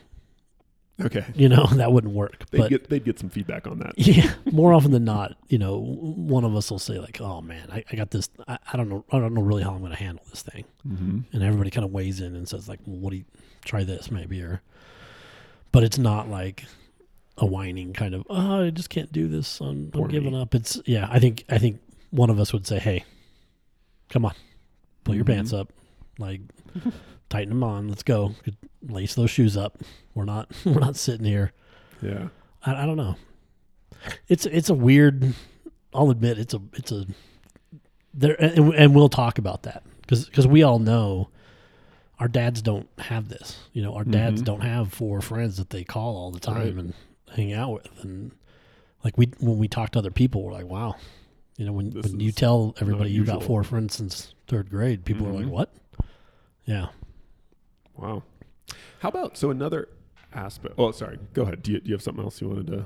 Okay. 1.02 1.26
you 1.34 1.50
know, 1.50 1.66
that 1.74 1.92
wouldn't 1.92 2.14
work. 2.14 2.48
They'd 2.52 2.58
but 2.60 2.70
get 2.70 2.90
they'd 2.90 3.04
get 3.04 3.18
some 3.20 3.30
feedback 3.30 3.66
on 3.66 3.80
that. 3.80 3.94
yeah, 3.98 4.34
more 4.52 4.74
often 4.74 4.92
than 4.92 5.04
not, 5.04 5.36
you 5.48 5.58
know, 5.58 5.80
one 5.80 6.44
of 6.44 6.56
us 6.56 6.70
will 6.70 6.80
say 6.80 7.00
like, 7.00 7.20
"Oh 7.20 7.42
man, 7.42 7.68
I, 7.72 7.84
I 7.92 7.96
got 7.96 8.12
this. 8.12 8.30
I, 8.48 8.58
I 8.72 8.78
don't 8.78 8.90
know. 8.90 9.04
I 9.12 9.20
don't 9.20 9.34
know 9.34 9.42
really 9.42 9.64
how 9.64 9.72
I'm 9.72 9.80
going 9.80 9.92
to 9.92 9.98
handle 9.98 10.24
this 10.30 10.44
thing." 10.44 10.66
Mm-hmm. 10.88 11.20
And 11.34 11.44
everybody 11.44 11.72
kind 11.72 11.86
of 11.86 11.92
weighs 11.92 12.22
in 12.22 12.36
and 12.36 12.48
says 12.48 12.70
like, 12.70 12.80
well, 12.86 12.98
"What 13.00 13.12
do 13.12 13.18
you 13.18 13.26
try 13.66 13.84
this 13.84 14.12
maybe?" 14.12 14.42
Or, 14.42 14.62
but 15.72 15.84
it's 15.84 15.98
not 15.98 16.30
like 16.30 16.64
a 17.40 17.46
whining 17.48 17.94
kind 17.94 18.14
of, 18.14 18.24
"Oh, 18.30 18.66
I 18.66 18.70
just 18.70 18.92
can't 18.92 19.12
do 19.12 19.28
this. 19.28 19.60
I'm, 19.60 19.90
I'm 19.96 20.08
giving 20.10 20.34
me." 20.34 20.42
up." 20.42 20.54
It's 20.54 20.80
yeah. 20.86 21.08
I 21.10 21.18
think 21.20 21.44
I 21.50 21.58
think 21.58 21.82
one 22.12 22.30
of 22.30 22.40
us 22.40 22.54
would 22.54 22.68
say, 22.68 22.78
"Hey, 22.78 23.04
come 24.14 24.24
on, 24.26 24.34
pull 25.04 25.16
your 25.16 25.26
Mhm. 25.26 25.36
pants 25.36 25.52
up, 25.54 25.74
like 26.18 26.40
tighten 27.30 27.50
them 27.50 27.64
on. 27.64 27.90
Let's 27.90 28.04
go. 28.04 28.36
Lace 28.88 29.16
those 29.16 29.32
shoes 29.32 29.58
up. 29.58 29.82
We're 30.14 30.26
not 30.26 30.50
we're 30.66 30.80
not 30.80 30.96
sitting 30.96 31.26
here. 31.26 31.52
Yeah. 32.02 32.30
I, 32.66 32.84
I 32.84 32.86
don't 32.86 32.98
know. 32.98 33.16
It's 34.28 34.46
it's 34.46 34.70
a 34.70 34.74
weird. 34.74 35.34
I'll 35.94 36.10
admit 36.12 36.38
it's 36.40 36.54
a 36.54 36.62
it's 36.74 36.92
a 36.92 37.06
there 38.14 38.36
and, 38.42 38.74
and 38.76 38.96
we'll 38.96 39.10
talk 39.10 39.38
about 39.40 39.64
that 39.64 39.84
because 40.02 40.26
because 40.26 40.46
we 40.48 40.62
all 40.64 40.80
know 40.80 41.30
our 42.20 42.28
dads 42.28 42.62
don't 42.62 42.88
have 43.00 43.30
this. 43.30 43.58
You 43.74 43.82
know, 43.82 43.96
our 43.96 44.04
dads 44.04 44.42
Mhm. 44.42 44.46
don't 44.46 44.62
have 44.62 44.94
four 44.94 45.20
friends 45.22 45.58
that 45.58 45.72
they 45.72 45.84
call 45.84 46.16
all 46.16 46.32
the 46.32 46.40
time 46.40 46.56
Right. 46.58 46.68
and 46.76 46.94
hang 47.36 47.54
out 47.54 47.74
with. 47.74 48.04
And 48.04 48.32
like 49.04 49.18
we 49.18 49.32
when 49.40 49.58
we 49.58 49.68
talk 49.68 49.92
to 49.92 50.00
other 50.00 50.12
people, 50.12 50.44
we're 50.44 50.54
like, 50.54 50.68
wow. 50.68 50.96
You 51.58 51.66
know, 51.66 51.74
when 51.74 51.92
This 51.92 52.08
when 52.12 52.20
you 52.20 52.32
tell 52.32 52.76
everybody 52.82 53.12
you 53.12 53.24
got 53.26 53.44
four 53.44 53.64
friends 53.64 53.96
since 53.96 54.34
third 54.48 54.70
grade, 54.70 55.06
people 55.06 55.28
are 55.28 55.32
Mhm. 55.32 55.44
like, 55.44 55.52
what? 55.52 55.74
Yeah. 56.66 56.88
Wow. 57.96 58.24
How 59.00 59.10
about 59.10 59.38
so 59.38 59.52
another 59.52 59.90
aspect? 60.34 60.76
Oh, 60.78 60.92
sorry. 60.92 61.20
Go 61.34 61.44
ahead. 61.44 61.62
Do 61.62 61.74
you, 61.74 61.80
do 61.80 61.88
you 61.90 61.94
have 61.94 62.02
something 62.02 62.24
else 62.24 62.42
you 62.42 62.48
wanted 62.50 62.68
to? 62.68 62.86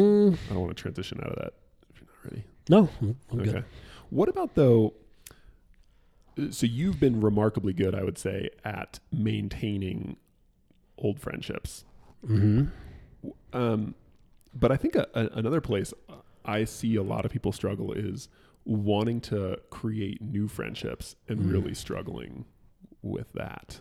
Mm, 0.00 0.38
I 0.50 0.52
don't 0.54 0.62
want 0.62 0.76
to 0.76 0.80
transition 0.80 1.20
out 1.22 1.30
of 1.32 1.36
that 1.36 1.52
if 1.90 2.00
you're 2.00 2.08
not 2.08 2.24
ready. 2.32 2.44
no, 2.68 2.88
I'm, 3.02 3.16
I'm 3.30 3.40
okay. 3.40 3.50
good. 3.52 3.64
What 4.10 4.28
about 4.28 4.54
though? 4.54 4.94
So 6.50 6.66
you've 6.66 6.98
been 6.98 7.20
remarkably 7.20 7.72
good, 7.72 7.94
I 7.94 8.02
would 8.02 8.18
say, 8.18 8.48
at 8.64 8.98
maintaining 9.12 10.16
old 10.98 11.20
friendships. 11.20 11.84
hmm 12.26 12.64
Um, 13.52 13.94
but 14.54 14.72
I 14.72 14.76
think 14.76 14.96
a, 14.96 15.06
a, 15.14 15.26
another 15.38 15.60
place 15.60 15.92
I 16.44 16.64
see 16.64 16.96
a 16.96 17.02
lot 17.02 17.24
of 17.24 17.30
people 17.30 17.52
struggle 17.52 17.92
is 17.92 18.28
wanting 18.64 19.20
to 19.20 19.58
create 19.70 20.20
new 20.22 20.48
friendships 20.48 21.16
and 21.28 21.40
Mm. 21.40 21.52
really 21.52 21.74
struggling 21.74 22.44
with 23.02 23.32
that. 23.34 23.80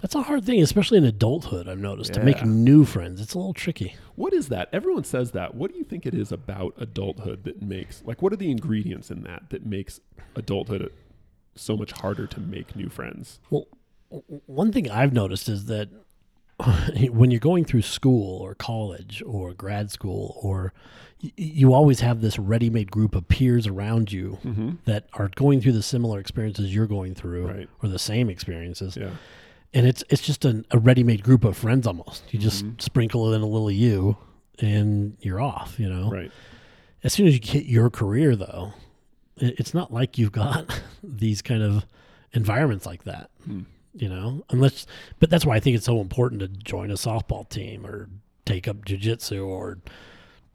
That's 0.00 0.14
a 0.14 0.22
hard 0.22 0.44
thing, 0.44 0.62
especially 0.62 0.98
in 0.98 1.04
adulthood. 1.04 1.68
I've 1.68 1.78
noticed 1.78 2.14
to 2.14 2.22
make 2.22 2.44
new 2.44 2.84
friends. 2.84 3.20
It's 3.20 3.34
a 3.34 3.38
little 3.38 3.52
tricky. 3.54 3.94
What 4.14 4.32
is 4.32 4.48
that? 4.48 4.68
Everyone 4.72 5.04
says 5.04 5.32
that. 5.32 5.54
What 5.54 5.72
do 5.72 5.78
you 5.78 5.84
think 5.84 6.06
it 6.06 6.14
is 6.14 6.30
about 6.32 6.74
adulthood 6.78 7.44
that 7.44 7.62
makes 7.62 8.02
like 8.04 8.22
what 8.22 8.32
are 8.32 8.36
the 8.36 8.50
ingredients 8.50 9.10
in 9.10 9.22
that 9.24 9.50
that 9.50 9.66
makes 9.66 10.00
adulthood 10.36 10.92
so 11.54 11.76
much 11.76 11.92
harder 11.92 12.26
to 12.28 12.40
make 12.40 12.74
new 12.76 12.88
friends? 12.88 13.40
Well, 13.50 13.66
one 14.46 14.72
thing 14.72 14.90
I've 14.90 15.12
noticed 15.12 15.48
is 15.48 15.66
that 15.66 15.88
when 17.10 17.30
you're 17.30 17.40
going 17.40 17.64
through 17.64 17.82
school 17.82 18.40
or 18.42 18.54
college 18.54 19.22
or 19.26 19.54
grad 19.54 19.90
school, 19.90 20.38
or 20.42 20.72
you 21.36 21.72
always 21.74 22.00
have 22.00 22.20
this 22.20 22.38
ready-made 22.38 22.90
group 22.90 23.14
of 23.14 23.26
peers 23.28 23.66
around 23.66 24.12
you 24.12 24.38
Mm-hmm. 24.44 24.70
that 24.84 25.08
are 25.14 25.28
going 25.34 25.60
through 25.60 25.72
the 25.72 25.82
similar 25.82 26.18
experiences 26.20 26.74
you're 26.74 26.86
going 26.86 27.14
through, 27.14 27.46
Right. 27.48 27.68
or 27.82 27.88
the 27.88 27.98
same 27.98 28.28
experiences, 28.30 28.96
Yeah. 28.96 29.10
and 29.74 29.86
it's 29.86 30.02
it's 30.10 30.22
just 30.22 30.44
an, 30.44 30.64
a 30.70 30.78
ready-made 30.78 31.22
group 31.22 31.44
of 31.44 31.56
friends 31.56 31.86
almost. 31.86 32.22
You 32.32 32.38
just 32.38 32.64
Mhm. 32.64 32.80
sprinkle 32.80 33.32
in 33.34 33.40
a 33.40 33.46
little 33.46 33.70
you, 33.70 34.16
and 34.60 35.16
you're 35.20 35.40
off. 35.40 35.78
You 35.78 35.88
know. 35.88 36.10
Right. 36.10 36.30
As 37.04 37.12
soon 37.12 37.26
as 37.28 37.34
you 37.34 37.40
hit 37.42 37.66
your 37.66 37.90
career, 37.90 38.34
though, 38.34 38.72
it, 39.36 39.58
it's 39.60 39.72
not 39.74 39.92
like 39.92 40.18
you've 40.18 40.32
got 40.32 40.82
these 41.02 41.42
kind 41.42 41.62
of 41.62 41.84
environments 42.32 42.84
like 42.86 43.04
that 43.04 43.30
Hmm. 43.44 43.62
You 43.98 44.08
know 44.08 44.44
unless 44.50 44.86
but 45.20 45.28
that's 45.30 45.44
why 45.44 45.56
i 45.56 45.60
think 45.60 45.76
it's 45.76 45.86
so 45.86 46.00
important 46.00 46.40
to 46.40 46.48
join 46.48 46.90
a 46.90 46.94
softball 46.94 47.48
team 47.48 47.84
or 47.86 48.08
take 48.44 48.66
up 48.68 48.84
jujitsu 48.84 49.46
or 49.46 49.78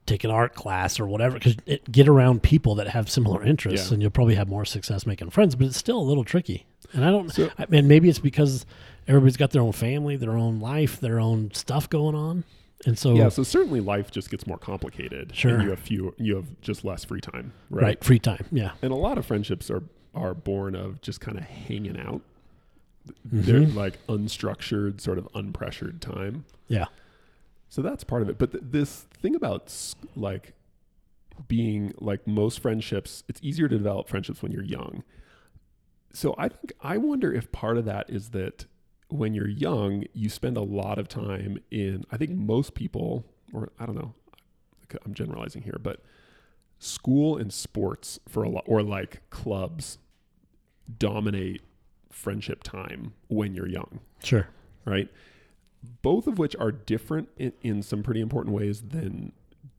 take 0.05 0.23
an 0.23 0.31
art 0.31 0.53
class 0.53 0.99
or 0.99 1.05
whatever 1.07 1.35
because 1.35 1.55
get 1.91 2.07
around 2.07 2.41
people 2.43 2.75
that 2.75 2.87
have 2.87 3.09
similar 3.09 3.43
interests 3.43 3.87
Yeah. 3.89 3.93
and 3.93 4.01
you'll 4.01 4.11
probably 4.11 4.35
have 4.35 4.47
more 4.49 4.65
success 4.65 5.05
making 5.05 5.29
friends 5.29 5.55
but 5.55 5.67
it's 5.67 5.77
still 5.77 5.97
a 5.99 6.03
little 6.03 6.23
tricky 6.23 6.65
and 6.93 7.03
i 7.05 7.09
don't 7.11 7.29
So- 7.31 7.49
I 7.57 7.65
mean 7.69 7.87
maybe 7.87 8.09
it's 8.09 8.19
because 8.19 8.65
everybody's 9.07 9.37
got 9.37 9.51
their 9.51 9.61
own 9.61 9.71
family 9.73 10.15
their 10.15 10.37
own 10.37 10.59
life 10.59 10.99
their 10.99 11.19
own 11.19 11.51
stuff 11.53 11.89
going 11.89 12.15
on 12.15 12.43
and 12.85 12.97
so 12.99 13.13
Yeah, 13.13 13.29
so 13.29 13.43
certainly 13.43 13.79
life 13.79 14.11
just 14.11 14.29
gets 14.29 14.45
more 14.45 14.57
complicated. 14.57 15.29
and 15.29 15.35
Sure. 15.35 15.61
you 15.61 15.69
have 15.69 15.79
few 15.79 16.13
you 16.17 16.35
have 16.35 16.47
just 16.61 16.83
less 16.83 17.05
free 17.05 17.21
time, 17.21 17.53
right. 17.69 17.83
right? 17.83 18.03
free 18.03 18.19
time 18.19 18.45
yeah 18.51 18.71
And 18.81 18.91
a 18.91 18.95
lot 18.95 19.17
of 19.17 19.25
friendships 19.25 19.69
are 19.71 19.83
are 20.15 20.33
born 20.33 20.75
of 20.75 21.01
just 21.01 21.19
kind 21.21 21.37
of 21.37 21.43
hanging 21.45 21.97
out. 21.99 22.21
They're 23.25 23.61
Mhm. 23.61 23.75
like 23.75 24.05
unstructured, 24.07 25.01
sort 25.01 25.17
of 25.17 25.25
unpressured 25.33 25.99
time. 25.99 26.45
yeah 26.67 26.85
So 27.69 27.81
that's 27.81 28.03
part 28.03 28.21
of 28.21 28.29
it. 28.29 28.37
But 28.37 28.51
th- 28.51 28.63
this 28.67 29.01
thing 29.21 29.35
about 29.35 29.73
like 30.15 30.53
being 31.47 31.93
like 31.97 32.25
most 32.27 32.59
friendships, 32.59 33.23
it's 33.27 33.39
easier 33.43 33.67
to 33.67 33.77
develop 33.77 34.07
friendships 34.07 34.41
when 34.43 34.51
you're 34.51 34.63
young. 34.63 35.03
So 36.13 36.35
I 36.37 36.49
think 36.49 36.73
I 36.81 36.97
wonder 36.97 37.33
if 37.33 37.51
part 37.51 37.77
of 37.77 37.85
that 37.85 38.09
is 38.09 38.29
that 38.29 38.65
when 39.09 39.33
you're 39.33 39.47
young, 39.49 40.05
you 40.13 40.29
spend 40.29 40.57
a 40.57 40.61
lot 40.61 40.97
of 40.99 41.07
time 41.07 41.57
in. 41.71 42.05
I 42.11 42.17
think 42.17 42.31
most 42.31 42.73
people, 42.75 43.25
or 43.51 43.71
I 43.79 43.85
don't 43.85 43.95
know, 43.95 44.13
I'm 45.05 45.13
generalizing 45.15 45.63
here, 45.63 45.79
but 45.81 46.01
school 46.79 47.35
and 47.37 47.51
sports 47.51 48.19
for 48.27 48.43
a 48.43 48.49
lot, 48.49 48.63
or 48.67 48.83
like 48.83 49.27
clubs, 49.31 49.97
dominate 50.99 51.61
friendship 52.13 52.63
time 52.63 53.13
when 53.27 53.53
you're 53.55 53.67
young 53.67 53.99
sure 54.23 54.47
right? 54.85 55.09
Both 56.01 56.27
of 56.27 56.37
which 56.39 56.55
are 56.57 56.71
different 56.71 57.29
in, 57.37 57.53
in 57.61 57.81
some 57.83 58.03
pretty 58.03 58.21
important 58.21 58.55
ways 58.55 58.81
than 58.81 59.31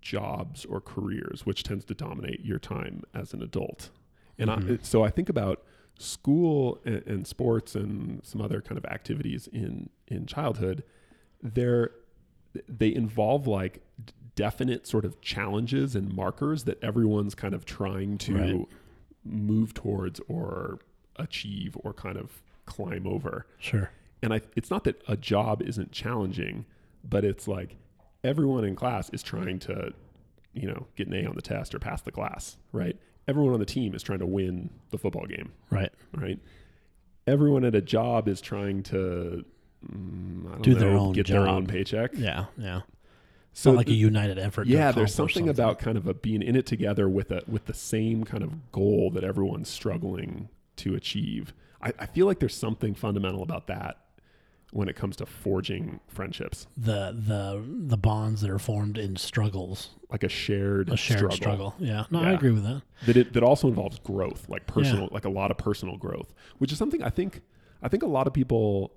jobs 0.02 0.64
or 0.66 0.80
careers, 0.80 1.46
which 1.46 1.62
tends 1.62 1.84
to 1.86 1.94
dominate 1.94 2.44
your 2.44 2.58
time 2.58 3.02
as 3.14 3.32
an 3.32 3.42
adult. 3.42 3.90
And 4.38 4.50
I, 4.50 4.56
Mhm. 4.56 4.84
so 4.84 5.02
I 5.04 5.10
think 5.10 5.28
about 5.30 5.62
school 5.98 6.78
and, 6.84 7.02
and 7.06 7.26
sports 7.26 7.74
and 7.74 8.20
some 8.24 8.40
other 8.42 8.60
kind 8.60 8.76
of 8.78 8.84
activities 8.86 9.46
in 9.46 9.88
in 10.08 10.26
childhood. 10.26 10.82
They're 11.42 11.90
they 12.68 12.94
involve 12.94 13.46
like 13.46 13.82
definite 14.36 14.86
sort 14.86 15.04
of 15.04 15.20
challenges 15.20 15.94
and 15.96 16.12
markers 16.14 16.64
that 16.64 16.82
everyone's 16.82 17.34
kind 17.34 17.54
of 17.54 17.64
trying 17.64 18.18
to 18.18 18.34
Right. 18.34 18.66
move 19.24 19.72
towards 19.74 20.20
or 20.28 20.78
achieve 21.16 21.76
or 21.80 21.92
kind 21.92 22.16
of 22.16 22.42
climb 22.66 23.06
over. 23.06 23.46
Sure. 23.58 23.90
And 24.22 24.32
I, 24.32 24.40
it's 24.56 24.70
not 24.70 24.84
that 24.84 25.02
a 25.06 25.16
job 25.16 25.62
isn't 25.62 25.92
challenging, 25.92 26.64
but 27.08 27.24
it's 27.24 27.46
like 27.46 27.76
everyone 28.22 28.64
in 28.64 28.74
class 28.74 29.10
is 29.10 29.22
trying 29.22 29.58
to, 29.60 29.92
you 30.54 30.66
know, 30.66 30.86
get 30.96 31.08
an 31.08 31.14
A 31.14 31.26
on 31.26 31.34
the 31.34 31.42
test 31.42 31.74
or 31.74 31.78
pass 31.78 32.00
the 32.00 32.12
class, 32.12 32.56
right? 32.72 32.96
Everyone 33.28 33.52
on 33.52 33.60
the 33.60 33.66
team 33.66 33.94
is 33.94 34.02
trying 34.02 34.20
to 34.20 34.26
win 34.26 34.70
the 34.90 34.98
football 34.98 35.26
game, 35.26 35.52
right. 35.70 35.92
Right? 36.16 36.38
Everyone 37.26 37.64
at 37.64 37.74
a 37.74 37.80
job 37.80 38.28
is 38.28 38.40
trying 38.40 38.82
to 38.84 39.44
mm, 39.90 40.46
I 40.46 40.50
don't 40.52 40.62
Do 40.62 40.72
know, 40.74 40.78
their 40.78 40.90
own 40.96 41.12
get 41.12 41.26
their 41.26 41.46
own 41.48 41.66
paycheck. 41.66 42.10
yeah 42.14 42.46
yeah. 42.58 42.82
So 43.52 43.70
not 43.70 43.76
like 43.78 43.88
a 43.88 43.92
united 43.92 44.38
effort 44.38 44.64
to 44.64 44.70
yeah, 44.70 44.90
there's 44.90 45.14
accomplish 45.14 45.34
something, 45.34 45.48
about 45.48 45.78
kind 45.78 45.96
of 45.96 46.06
a 46.06 46.14
being 46.14 46.42
in 46.42 46.56
it 46.56 46.66
together 46.66 47.08
with 47.08 47.30
a 47.30 47.42
with 47.46 47.66
the 47.66 47.74
same 47.74 48.24
kind 48.24 48.42
of 48.42 48.72
goal 48.72 49.10
that 49.12 49.22
everyone's 49.24 49.68
struggling 49.68 50.48
to 50.76 50.94
achieve. 50.94 51.54
I, 51.82 51.92
I 51.98 52.06
feel 52.06 52.26
like 52.26 52.38
there's 52.38 52.56
something 52.56 52.94
fundamental 52.94 53.42
about 53.42 53.66
that 53.68 53.98
when 54.72 54.88
it 54.88 54.96
comes 54.96 55.14
to 55.16 55.26
forging 55.26 56.00
friendships, 56.08 56.66
the 56.76 57.12
the 57.16 57.62
the 57.86 57.96
bonds 57.96 58.40
that 58.40 58.50
are 58.50 58.58
formed 58.58 58.98
in 58.98 59.14
struggles, 59.16 59.90
like 60.10 60.24
a 60.24 60.28
shared 60.28 60.88
a 60.90 60.96
shared 60.96 61.18
struggle. 61.32 61.36
struggle, 61.36 61.74
Yeah, 61.78 62.04
no, 62.10 62.20
I 62.22 62.32
agree 62.32 62.50
with 62.50 62.64
that. 62.64 62.82
that 63.06 63.16
it 63.16 63.32
that 63.34 63.42
also 63.44 63.68
involves 63.68 63.98
growth, 64.00 64.48
like 64.48 64.66
personal, 64.66 65.08
like 65.12 65.24
a 65.24 65.28
lot 65.30 65.50
of 65.52 65.58
personal 65.58 65.96
growth, 65.96 66.34
which 66.58 66.72
is 66.72 66.78
something 66.78 67.02
I 67.04 67.10
think 67.10 67.42
I 67.82 67.88
think 67.88 68.02
a 68.02 68.06
lot 68.08 68.26
of 68.26 68.32
people 68.32 68.92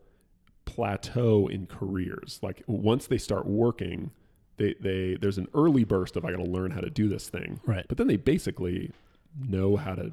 plateau 0.65 1.47
in 1.47 1.65
careers. 1.67 2.39
Like 2.41 2.63
once 2.67 3.07
they 3.07 3.17
start 3.19 3.45
working, 3.45 4.11
they 4.57 4.73
they 4.79 5.15
there's 5.19 5.37
an 5.37 5.47
early 5.53 5.83
burst 5.83 6.15
of 6.15 6.25
I 6.25 6.31
got 6.31 6.37
to 6.43 6.49
learn 6.49 6.71
how 6.71 6.81
to 6.81 6.89
do 6.89 7.07
this 7.07 7.29
thing, 7.29 7.59
Right. 7.65 7.85
but 7.87 7.97
then 7.97 8.07
they 8.07 8.17
basically 8.17 8.91
know 9.39 9.75
how 9.75 9.93
to 9.95 10.11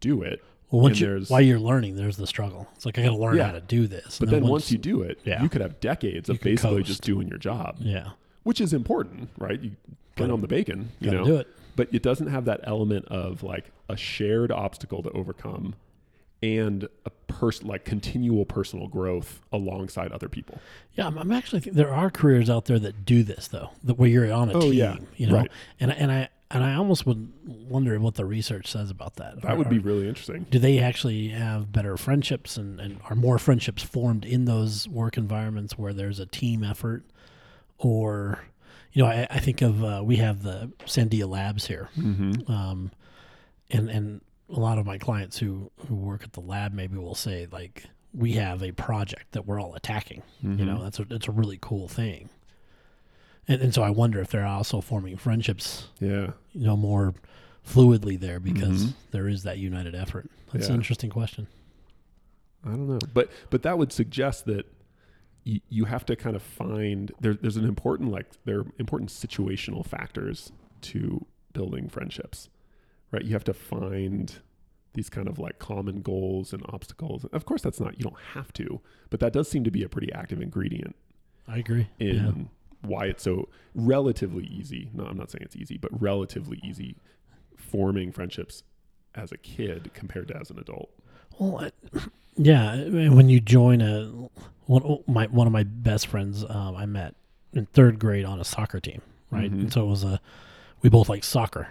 do 0.00 0.22
it. 0.22 0.42
Well, 0.72 0.80
once 0.82 0.98
you 1.00 1.24
while 1.28 1.40
you're 1.40 1.60
learning, 1.60 1.94
there's 1.96 2.16
the 2.16 2.26
struggle. 2.26 2.66
It's 2.74 2.84
like 2.86 2.98
I 2.98 3.02
got 3.02 3.10
to 3.10 3.16
learn 3.16 3.36
Yeah. 3.36 3.46
how 3.46 3.52
to 3.52 3.60
do 3.60 3.86
this. 3.86 4.18
But 4.18 4.28
And 4.30 4.38
then 4.42 4.50
once 4.50 4.72
you 4.72 4.78
do 4.78 5.02
it, 5.02 5.20
yeah. 5.24 5.42
you 5.42 5.48
could 5.48 5.60
have 5.60 5.78
decades 5.80 6.28
You 6.28 6.34
of 6.36 6.40
basically 6.40 6.78
coast. 6.78 6.86
just 6.88 7.02
doing 7.02 7.28
your 7.28 7.38
job, 7.38 7.76
yeah, 7.78 8.10
which 8.42 8.60
is 8.60 8.72
important, 8.72 9.28
right? 9.38 9.60
You 9.60 9.72
get 10.16 10.30
on 10.30 10.40
the 10.40 10.48
bacon, 10.48 10.90
you 10.98 11.10
know. 11.10 11.24
do 11.24 11.36
it. 11.36 11.46
but 11.76 11.88
it 11.92 12.02
doesn't 12.02 12.26
have 12.28 12.44
that 12.46 12.60
element 12.64 13.04
of 13.06 13.42
like 13.42 13.70
a 13.88 13.96
shared 13.96 14.50
obstacle 14.50 15.02
to 15.02 15.10
overcome 15.12 15.74
and 16.42 16.88
a 17.06 17.10
person 17.28 17.66
like 17.68 17.84
continual 17.84 18.44
personal 18.44 18.88
growth 18.88 19.40
alongside 19.52 20.10
other 20.12 20.28
people. 20.28 20.58
Yeah, 20.94 21.06
I'm, 21.06 21.16
I'm 21.18 21.32
actually 21.32 21.60
there 21.60 21.94
are 21.94 22.10
careers 22.10 22.50
out 22.50 22.64
there 22.64 22.78
that 22.80 23.04
do 23.04 23.22
this 23.22 23.46
though, 23.48 23.70
that 23.84 23.94
where 23.98 24.08
you're 24.08 24.30
on 24.32 24.50
a 24.50 24.54
Oh, 24.54 24.60
team. 24.62 24.72
yeah. 24.74 24.96
you 25.16 25.26
know, 25.28 25.36
Right. 25.36 25.50
and 25.80 25.92
and 25.92 26.10
I 26.10 26.28
and 26.52 26.62
I 26.62 26.74
almost 26.74 27.06
would 27.06 27.32
wonder 27.46 27.98
what 27.98 28.14
the 28.14 28.24
research 28.24 28.70
says 28.70 28.90
about 28.90 29.16
that. 29.16 29.40
That 29.42 29.52
Are- 29.52 29.56
would 29.56 29.68
be 29.70 29.78
really 29.78 30.06
interesting. 30.08 30.46
do 30.50 30.58
they 30.58 30.78
actually 30.78 31.28
have 31.28 31.72
better 31.72 31.96
friendships 31.96 32.56
and, 32.56 32.78
and 32.80 33.00
are 33.08 33.16
more 33.16 33.38
friendships 33.38 33.82
formed 33.82 34.24
in 34.24 34.44
those 34.44 34.86
work 34.88 35.16
environments 35.16 35.78
where 35.78 35.92
there's 35.92 36.18
a 36.20 36.26
team 36.26 36.62
effort 36.62 37.04
or 37.78 38.44
you 38.92 39.02
know 39.02 39.08
i, 39.08 39.26
I 39.30 39.38
think 39.40 39.62
of 39.62 39.82
uh, 39.82 40.02
we 40.04 40.16
have 40.16 40.42
the 40.42 40.70
sandia 40.84 41.28
labs 41.28 41.66
here 41.66 41.88
Mm-hmm. 41.98 42.50
um, 42.52 42.90
and 43.70 43.88
and 43.90 44.20
a 44.50 44.60
lot 44.60 44.78
of 44.78 44.84
my 44.84 44.98
clients 44.98 45.38
who 45.38 45.70
who 45.88 45.94
work 45.94 46.22
at 46.22 46.34
the 46.34 46.40
lab 46.40 46.72
maybe 46.74 46.98
will 46.98 47.14
say 47.14 47.46
like 47.50 47.84
we 48.14 48.32
have 48.32 48.62
a 48.62 48.72
project 48.72 49.32
that 49.32 49.46
we're 49.46 49.58
all 49.58 49.74
attacking. 49.74 50.22
You 50.42 50.66
know, 50.66 50.82
that's 50.82 50.98
a 50.98 51.06
that's 51.06 51.26
a 51.28 51.30
really 51.32 51.56
cool 51.62 51.88
thing. 51.88 52.28
And 53.48 53.60
and 53.60 53.74
so 53.74 53.82
I 53.82 53.90
wonder 53.90 54.20
if 54.20 54.28
they're 54.30 54.46
also 54.46 54.80
forming 54.80 55.16
friendships, 55.16 55.88
yeah. 56.00 56.32
you 56.52 56.66
know, 56.66 56.76
more 56.76 57.14
fluidly 57.66 58.18
there 58.18 58.40
because 58.40 58.86
Mhm. 58.86 58.94
there 59.10 59.28
is 59.28 59.42
that 59.44 59.58
united 59.58 59.94
effort. 59.94 60.30
That's 60.52 60.66
Yeah. 60.66 60.74
an 60.74 60.80
interesting 60.80 61.10
question. 61.10 61.46
I 62.64 62.70
don't 62.70 62.86
know, 62.88 62.98
but 63.12 63.30
but 63.50 63.62
that 63.62 63.78
would 63.78 63.92
suggest 63.92 64.44
that 64.46 64.66
you, 65.44 65.60
you 65.68 65.84
have 65.86 66.04
to 66.06 66.14
kind 66.14 66.36
of 66.36 66.42
find 66.42 67.10
there, 67.20 67.34
there's 67.34 67.56
an 67.56 67.64
important 67.64 68.10
like 68.12 68.26
there 68.44 68.60
are 68.60 68.66
important 68.78 69.10
situational 69.10 69.84
factors 69.84 70.52
to 70.82 71.26
building 71.52 71.88
friendships, 71.88 72.48
right? 73.10 73.24
You 73.24 73.32
have 73.32 73.44
to 73.44 73.54
find 73.54 74.38
these 74.94 75.08
kind 75.08 75.26
of 75.26 75.38
like 75.40 75.58
common 75.58 76.02
goals 76.02 76.52
and 76.52 76.62
obstacles. 76.68 77.24
Of 77.26 77.44
course, 77.44 77.62
that's 77.62 77.80
not 77.80 77.98
you 77.98 78.04
don't 78.04 78.18
have 78.34 78.52
to, 78.54 78.80
but 79.10 79.18
that 79.20 79.32
does 79.32 79.48
seem 79.48 79.64
to 79.64 79.70
be 79.72 79.82
a 79.82 79.88
pretty 79.88 80.12
active 80.12 80.40
ingredient 80.40 80.94
I 81.48 81.58
agree. 81.58 81.88
in 81.98 82.14
yeah. 82.14 82.32
Why 82.82 83.06
it's 83.06 83.22
so 83.24 83.48
relatively 83.74 84.44
easy. 84.44 84.90
No, 84.92 85.04
I'm 85.04 85.16
not 85.16 85.30
saying 85.30 85.42
it's 85.42 85.56
easy, 85.56 85.78
but 85.78 85.90
relatively 86.00 86.60
easy 86.64 86.96
forming 87.56 88.12
friendships 88.12 88.62
as 89.14 89.32
a 89.32 89.36
kid 89.38 89.90
compared 89.94 90.28
to 90.28 90.36
as 90.36 90.50
an 90.50 90.58
adult. 90.58 90.90
Well, 91.38 91.58
I, 91.94 91.98
yeah. 92.36 92.76
When 92.88 93.28
you 93.28 93.40
join 93.40 93.80
a 93.80 94.28
one, 94.66 94.98
my 95.06 95.26
one 95.26 95.46
of 95.46 95.52
my 95.52 95.62
best 95.64 96.06
friends, 96.06 96.44
um, 96.48 96.76
I 96.76 96.86
met 96.86 97.14
in 97.52 97.66
third 97.66 97.98
grade 97.98 98.24
on 98.24 98.40
a 98.40 98.44
soccer 98.44 98.80
team, 98.80 99.02
right? 99.30 99.50
Mhm. 99.50 99.60
And 99.62 99.72
so 99.72 99.84
it 99.84 99.88
was 99.88 100.04
a 100.04 100.20
we 100.82 100.88
both 100.90 101.08
like 101.08 101.22
soccer, 101.24 101.68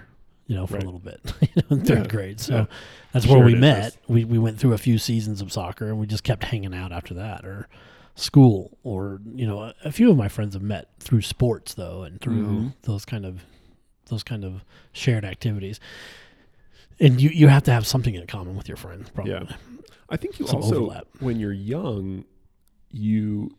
you 0.47 0.55
know, 0.55 0.65
for 0.67 0.75
Right. 0.75 0.83
a 0.83 0.85
little 0.85 0.99
bit 0.99 1.19
you 1.41 1.47
know, 1.69 1.77
in 1.77 1.83
third 1.85 1.97
Yeah, 2.05 2.07
grade. 2.07 2.39
So 2.39 2.53
yeah. 2.55 2.65
that's 3.11 3.27
where 3.27 3.43
we 3.43 3.55
met. 3.55 3.97
We 4.07 4.23
we 4.25 4.37
went 4.39 4.59
through 4.59 4.73
a 4.73 4.77
few 4.77 4.97
seasons 4.97 5.41
of 5.41 5.51
soccer, 5.51 5.87
and 5.87 5.99
we 5.99 6.07
just 6.07 6.23
kept 6.23 6.43
hanging 6.45 6.73
out 6.73 6.91
after 6.91 7.13
that, 7.15 7.43
or 7.45 7.67
school, 8.15 8.77
or 8.83 9.21
you 9.33 9.45
know, 9.47 9.73
a, 9.83 9.91
few 9.91 10.11
of 10.11 10.17
my 10.17 10.27
friends 10.27 10.53
have 10.53 10.63
met 10.63 10.89
through 10.99 11.21
sports 11.21 11.73
though, 11.73 12.03
and 12.03 12.19
through 12.21 12.43
Mhm. 12.45 12.73
those 12.83 13.05
kind 13.05 13.25
of 13.25 13.43
those 14.07 14.23
kind 14.23 14.43
of 14.43 14.63
shared 14.91 15.23
activities. 15.25 15.79
And 16.99 17.19
you, 17.21 17.29
you 17.29 17.47
have 17.47 17.63
to 17.63 17.71
have 17.71 17.87
something 17.87 18.13
in 18.13 18.27
common 18.27 18.55
with 18.55 18.67
your 18.67 18.77
friends, 18.77 19.09
probably. 19.09 19.33
Yeah. 19.33 19.43
I 20.09 20.17
think 20.17 20.37
you 20.39 20.45
Some 20.47 20.57
also 20.57 20.75
overlap. 20.75 21.07
when 21.19 21.39
you're 21.39 21.53
young, 21.53 22.25
you 22.91 23.55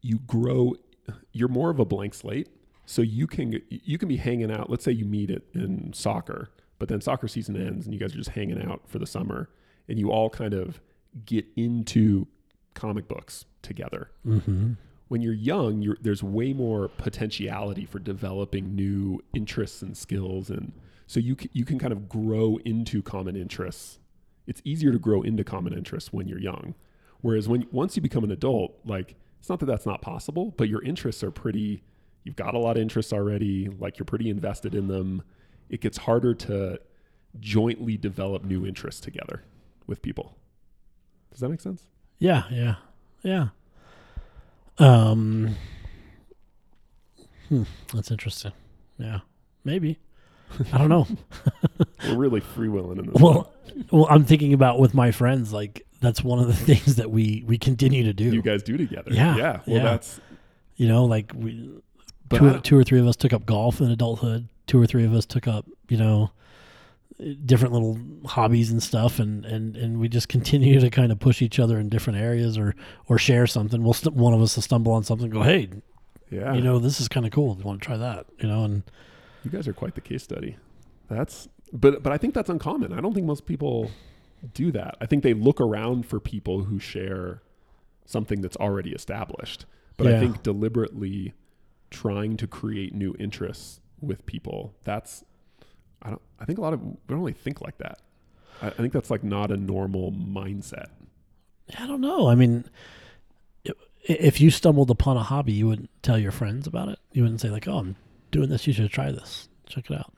you 0.00 0.18
grow 0.26 0.74
you're 1.32 1.48
more 1.48 1.70
of 1.70 1.78
a 1.78 1.84
blank 1.84 2.14
slate. 2.14 2.48
So 2.86 3.02
you 3.02 3.26
can 3.26 3.60
you 3.68 3.98
can 3.98 4.08
be 4.08 4.16
hanging 4.16 4.50
out. 4.50 4.70
Let's 4.70 4.84
say 4.84 4.92
you 4.92 5.04
meet 5.04 5.30
it 5.30 5.46
in 5.54 5.92
soccer, 5.92 6.50
but 6.78 6.88
then 6.88 7.00
soccer 7.02 7.28
season 7.28 7.54
ends 7.56 7.84
and 7.84 7.92
you 7.94 8.00
guys 8.00 8.14
are 8.14 8.18
just 8.18 8.30
hanging 8.30 8.62
out 8.62 8.82
for 8.88 8.98
the 8.98 9.06
summer 9.06 9.50
and 9.88 9.98
you 9.98 10.10
all 10.10 10.30
kind 10.30 10.54
of 10.54 10.80
get 11.26 11.46
into 11.56 12.26
comic 12.74 13.06
books 13.08 13.44
together. 13.62 14.10
Mm-hmm. 14.26 14.72
When 15.08 15.22
you're 15.22 15.32
young, 15.32 15.80
you're, 15.80 15.96
there's 16.00 16.22
way 16.22 16.52
more 16.52 16.88
potentiality 16.88 17.86
for 17.86 17.98
developing 17.98 18.74
new 18.74 19.22
interests 19.34 19.82
and 19.82 19.96
skills 19.96 20.50
and 20.50 20.72
so 21.06 21.20
you 21.20 21.36
can, 21.36 21.48
you 21.54 21.64
can 21.64 21.78
kind 21.78 21.92
of 21.92 22.06
grow 22.06 22.58
into 22.66 23.00
common 23.00 23.34
interests 23.34 23.98
it's 24.48 24.62
easier 24.64 24.90
to 24.92 24.98
grow 24.98 25.20
into 25.20 25.44
common 25.44 25.74
interests 25.74 26.10
when 26.10 26.26
you're 26.26 26.40
young. 26.40 26.74
Whereas 27.20 27.48
when 27.48 27.66
once 27.70 27.94
you 27.96 28.02
become 28.02 28.24
an 28.24 28.30
adult, 28.30 28.74
like 28.84 29.14
it's 29.38 29.50
not 29.50 29.60
that 29.60 29.66
that's 29.66 29.84
not 29.84 30.00
possible, 30.00 30.54
but 30.56 30.68
your 30.68 30.82
interests 30.82 31.22
are 31.22 31.30
pretty. 31.30 31.84
You've 32.24 32.34
got 32.34 32.54
a 32.54 32.58
lot 32.58 32.76
of 32.76 32.82
interests 32.82 33.12
already. 33.12 33.68
Like 33.68 33.98
you're 33.98 34.06
pretty 34.06 34.30
invested 34.30 34.74
in 34.74 34.88
them. 34.88 35.22
It 35.68 35.82
gets 35.82 35.98
harder 35.98 36.34
to 36.34 36.80
jointly 37.38 37.98
develop 37.98 38.42
new 38.42 38.66
interests 38.66 39.02
together 39.02 39.44
with 39.86 40.00
people. 40.00 40.34
Does 41.30 41.40
that 41.40 41.50
make 41.50 41.60
sense? 41.60 41.84
Yeah, 42.18 42.44
yeah, 42.50 42.76
yeah. 43.22 43.48
Um, 44.78 45.56
hmm, 47.48 47.64
that's 47.92 48.10
interesting. 48.10 48.52
Yeah, 48.98 49.20
maybe. 49.64 49.98
I 50.72 50.78
don't 50.78 50.88
know. 50.88 51.06
We're 52.08 52.16
really 52.16 52.40
freewheeling 52.40 52.98
in 52.98 53.06
this. 53.06 53.14
one. 53.14 53.34
well, 53.34 53.52
well, 53.90 54.06
I'm 54.08 54.24
thinking 54.24 54.52
about 54.52 54.78
with 54.78 54.94
my 54.94 55.10
friends. 55.10 55.52
Like 55.52 55.86
that's 56.00 56.22
one 56.22 56.38
of 56.38 56.46
the 56.46 56.54
things 56.74 56.96
that 56.96 57.10
we 57.10 57.44
we 57.46 57.58
continue 57.58 58.04
to 58.04 58.12
do. 58.12 58.24
you 58.24 58.42
guys 58.42 58.62
do 58.62 58.76
together. 58.76 59.12
Yeah, 59.12 59.36
yeah. 59.36 59.60
Well, 59.66 59.76
yeah. 59.76 59.82
that's. 59.82 60.20
You 60.76 60.86
know, 60.86 61.06
like 61.06 61.32
we 61.34 61.70
But 62.28 62.38
two, 62.38 62.60
two 62.60 62.78
or 62.78 62.84
three 62.84 63.00
of 63.00 63.06
us 63.08 63.16
took 63.16 63.32
up 63.32 63.44
golf 63.44 63.80
in 63.80 63.90
adulthood. 63.90 64.48
Two 64.68 64.80
or 64.80 64.86
three 64.86 65.04
of 65.04 65.12
us 65.12 65.26
took 65.26 65.48
up, 65.48 65.66
you 65.88 65.96
know, 65.96 66.30
different 67.44 67.72
little 67.72 67.98
hobbies 68.26 68.70
and 68.70 68.82
stuff, 68.82 69.18
and 69.18 69.44
and 69.44 69.76
and 69.76 69.98
we 69.98 70.08
just 70.08 70.28
continue 70.28 70.80
to 70.80 70.90
kind 70.90 71.12
of 71.12 71.18
push 71.18 71.42
each 71.42 71.58
other 71.58 71.78
in 71.78 71.88
different 71.88 72.18
areas 72.18 72.56
or 72.56 72.74
or 73.08 73.18
share 73.18 73.46
something. 73.46 73.82
We'll 73.82 73.92
st- 73.92 74.14
one 74.14 74.34
of 74.34 74.40
us 74.40 74.56
will 74.56 74.62
stumble 74.62 74.92
on 74.92 75.04
something, 75.04 75.26
and 75.26 75.32
go, 75.32 75.42
hey, 75.42 75.68
yeah. 76.30 76.54
you 76.54 76.60
know, 76.60 76.78
this 76.78 77.00
is 77.00 77.08
kind 77.08 77.26
of 77.26 77.32
cool. 77.32 77.56
You 77.58 77.64
want 77.64 77.80
to 77.80 77.86
try 77.86 77.96
that? 77.96 78.26
You 78.38 78.48
know, 78.48 78.64
and 78.64 78.82
You 79.44 79.50
guys 79.50 79.66
are 79.66 79.72
quite 79.72 79.94
the 79.94 80.00
case 80.00 80.22
study. 80.22 80.56
That's 81.08 81.48
but 81.72 82.02
but 82.02 82.12
I 82.12 82.18
think 82.18 82.34
that's 82.34 82.50
uncommon. 82.50 82.92
I 82.92 83.00
don't 83.00 83.14
think 83.14 83.26
most 83.26 83.46
people 83.46 83.90
do 84.54 84.70
that. 84.72 84.96
I 85.00 85.06
think 85.06 85.22
they 85.22 85.34
look 85.34 85.60
around 85.60 86.06
for 86.06 86.20
people 86.20 86.64
who 86.64 86.78
share 86.78 87.42
something 88.04 88.40
that's 88.40 88.56
already 88.56 88.92
established. 88.92 89.66
But 89.96 90.06
I 90.06 90.20
think 90.20 90.44
deliberately 90.44 91.34
trying 91.90 92.36
to 92.36 92.46
create 92.46 92.94
new 92.94 93.16
interests 93.18 93.80
with 94.00 94.24
people, 94.26 94.74
that's 94.84 95.24
I 96.02 96.10
don't 96.10 96.22
I 96.40 96.44
think 96.44 96.58
a 96.58 96.62
lot 96.62 96.72
of 96.72 96.82
we 96.82 96.96
don't 97.08 97.18
really 97.18 97.32
think 97.32 97.60
like 97.60 97.78
that. 97.78 98.00
I, 98.62 98.68
I 98.68 98.70
think 98.70 98.92
that's 98.92 99.10
like 99.10 99.24
not 99.24 99.50
a 99.50 99.56
normal 99.56 100.12
mindset. 100.12 100.88
I 101.78 101.86
don't 101.86 102.00
know. 102.00 102.28
I 102.28 102.34
mean, 102.34 102.64
if 104.02 104.40
you 104.40 104.50
stumbled 104.50 104.90
upon 104.90 105.16
a 105.16 105.22
hobby, 105.22 105.52
you 105.52 105.68
wouldn't 105.68 105.90
tell 106.02 106.18
your 106.18 106.32
friends 106.32 106.66
about 106.66 106.88
it. 106.88 106.98
You 107.12 107.22
wouldn't 107.22 107.40
say 107.40 107.50
like, 107.50 107.68
"Oh, 107.68 107.78
I'm 107.78 107.96
doing 108.30 108.48
this. 108.48 108.66
You 108.66 108.72
should 108.72 108.90
try 108.90 109.12
this. 109.12 109.48
Check 109.66 109.90
it 109.90 109.96
out." 109.96 110.12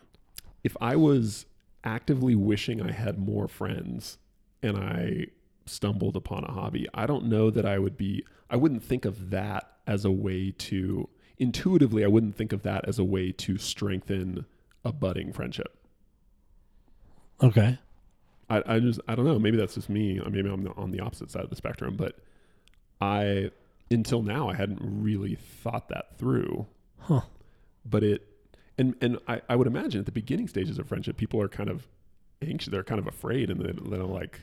if 0.63 0.77
I 0.81 0.97
was 0.97 1.47
actively 1.85 2.35
wishing 2.35 2.83
I 2.83 2.93
had 2.93 3.19
more 3.19 3.49
friends 3.49 4.19
and 4.63 4.77
I 4.77 5.27
stumbled 5.67 6.17
upon 6.17 6.45
a 6.45 6.53
hobby, 6.53 6.87
I 6.93 7.07
don't 7.07 7.27
know 7.27 7.51
that 7.51 7.65
I 7.65 7.79
would 7.79 7.97
be, 7.97 8.25
I 8.51 8.57
wouldn't 8.57 8.85
think 8.85 9.05
of 9.05 9.31
that 9.31 9.71
as 9.87 10.05
a 10.05 10.11
way 10.11 10.51
to, 10.51 11.09
intuitively, 11.39 12.05
I 12.05 12.09
wouldn't 12.09 12.37
think 12.37 12.53
of 12.53 12.63
that 12.63 12.87
as 12.87 12.99
a 12.99 13.05
way 13.05 13.33
to 13.33 13.57
strengthen 13.57 14.45
a 14.85 14.93
budding 14.93 15.33
friendship. 15.33 15.77
Okay. 17.43 17.79
I, 18.49 18.63
I 18.67 18.81
just, 18.81 19.01
I 19.09 19.15
don't 19.15 19.25
know. 19.25 19.39
Maybe 19.39 19.57
that's 19.57 19.75
just 19.75 19.89
me. 19.89 20.21
Maybe 20.29 20.49
I'm 20.49 20.67
on 20.77 20.91
the 20.91 21.01
opposite 21.01 21.31
side 21.31 21.45
of 21.45 21.51
the 21.51 21.57
spectrum, 21.57 21.97
but 21.97 22.19
I, 23.01 23.51
until 23.91 24.23
now, 24.23 24.49
I 24.49 24.55
hadn't 24.55 24.81
really 24.83 25.37
thought 25.37 25.89
that 25.89 26.19
through. 26.19 26.67
Huh. 26.99 27.23
but 27.85 28.03
it 28.05 28.27
and 28.79 28.95
and 29.01 29.19
I, 29.29 29.43
I 29.49 29.57
would 29.57 29.67
imagine 29.67 30.01
at 30.01 30.07
the 30.07 30.13
beginning 30.13 30.49
stages 30.49 30.79
of 30.79 30.87
friendship 30.89 31.17
people 31.17 31.41
are 31.41 31.49
kind 31.49 31.69
of 31.71 31.87
anxious 32.43 32.71
they're 32.71 32.85
kind 32.85 32.99
of 32.99 33.07
afraid 33.07 33.51
and 33.51 33.61
they, 33.61 33.73
they're 33.73 34.05
like 34.05 34.41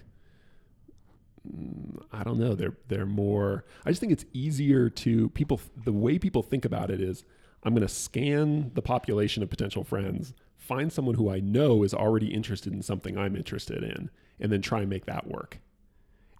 mm, 1.47 2.01
i 2.11 2.23
don't 2.23 2.39
know 2.39 2.55
they're 2.55 2.75
they're 2.87 3.05
more 3.05 3.65
i 3.85 3.89
just 3.89 3.99
think 3.99 4.11
it's 4.11 4.25
easier 4.33 4.89
to 4.89 5.29
people 5.29 5.59
the 5.85 5.91
way 5.93 6.19
people 6.19 6.43
think 6.43 6.65
about 6.65 6.89
it 6.91 7.01
is 7.01 7.23
i'm 7.63 7.73
going 7.73 7.85
to 7.87 7.93
scan 7.93 8.71
the 8.73 8.81
population 8.81 9.43
of 9.43 9.49
potential 9.49 9.83
friends 9.83 10.33
find 10.57 10.91
someone 10.91 11.15
who 11.15 11.29
i 11.29 11.39
know 11.39 11.83
is 11.83 11.93
already 11.93 12.27
interested 12.33 12.73
in 12.73 12.81
something 12.81 13.17
i'm 13.17 13.35
interested 13.35 13.83
in 13.83 14.09
and 14.39 14.51
then 14.51 14.61
try 14.61 14.81
and 14.81 14.89
make 14.89 15.05
that 15.05 15.25
work. 15.27 15.59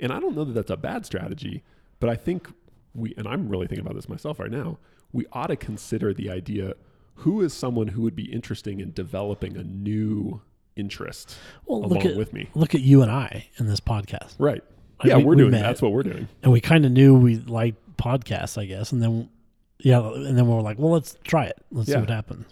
And 0.02 0.12
i 0.12 0.20
don't 0.20 0.36
know 0.36 0.44
that 0.44 0.54
that's 0.54 0.70
a 0.70 0.78
bad 0.78 1.06
strategy 1.06 1.64
but 2.00 2.10
i 2.10 2.16
think 2.16 2.48
we 2.94 3.14
and 3.18 3.28
i'm 3.28 3.50
really 3.50 3.68
thinking 3.68 3.86
about 3.86 3.96
this 3.96 4.08
myself 4.10 4.40
right 4.40 4.52
now 4.52 4.78
we 5.12 5.26
ought 5.32 5.48
to 5.48 5.56
consider 5.56 6.14
the 6.14 6.30
idea 6.30 6.74
who 7.22 7.42
is 7.42 7.52
someone 7.54 7.88
who 7.88 8.02
would 8.04 8.16
be 8.16 8.32
interesting 8.32 8.80
in 8.80 8.92
developing 8.92 9.58
a 9.58 9.64
new 9.64 10.42
interest 10.76 11.36
Well, 11.66 11.80
along 11.80 11.90
look 11.90 12.06
at 12.06 12.16
with 12.16 12.34
me? 12.34 12.50
look 12.54 12.76
at 12.76 12.82
you 12.82 13.02
and 13.02 13.10
I 13.12 13.48
in 13.58 13.66
this 13.68 13.80
podcast. 13.80 14.36
right. 14.38 14.64
Like, 15.00 15.08
yeah 15.10 15.18
we- 15.18 15.34
are 15.34 15.36
doing 15.36 15.52
that's 15.52 15.82
what 15.82 15.92
we're 15.92 16.04
doing. 16.04 16.28
and 16.44 16.52
we 16.52 16.62
kind 16.62 16.86
of 16.86 16.92
knew 16.92 17.16
we 17.18 17.38
liked 17.38 17.78
podcasts, 17.98 18.60
I 18.62 18.66
guess, 18.66 18.92
and 18.92 19.02
then 19.02 19.30
yeah, 19.80 20.00
and 20.00 20.38
then 20.38 20.48
we 20.48 20.54
were 20.54 20.62
like, 20.62 20.80
well, 20.80 20.92
let's 20.92 21.18
try 21.24 21.46
it. 21.46 21.58
Let's 21.72 21.88
see 21.88 21.94
Yeah. 21.94 22.00
what 22.02 22.10
happens. 22.10 22.46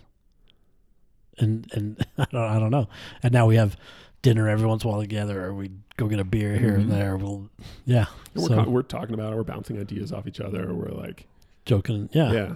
And 1.37 1.67
and 1.73 2.05
I 2.17 2.25
don't 2.31 2.41
I 2.41 2.59
don't 2.59 2.71
know. 2.71 2.87
And 3.23 3.33
now 3.33 3.45
we 3.45 3.55
have 3.55 3.77
dinner 4.21 4.49
every 4.49 4.67
once 4.67 4.83
in 4.83 4.89
a 4.89 4.91
while 4.91 5.01
together, 5.01 5.43
or 5.45 5.53
we 5.53 5.71
go 5.97 6.07
get 6.07 6.19
a 6.19 6.23
beer 6.23 6.57
here 6.57 6.75
and 6.75 6.85
mm-hmm. 6.85 6.91
there. 6.91 7.17
We'll 7.17 7.49
yeah, 7.85 8.05
And 8.33 8.43
we're, 8.43 8.49
so 8.49 8.63
co- 8.63 8.69
we're 8.69 8.81
talking 8.81 9.13
about 9.13 9.33
it 9.33 9.35
we're 9.35 9.43
bouncing 9.43 9.79
ideas 9.79 10.11
off 10.11 10.27
each 10.27 10.39
other 10.39 10.73
we're 10.73 10.89
like 10.89 11.27
joking. 11.65 12.09
Yeah, 12.13 12.31
yeah 12.31 12.55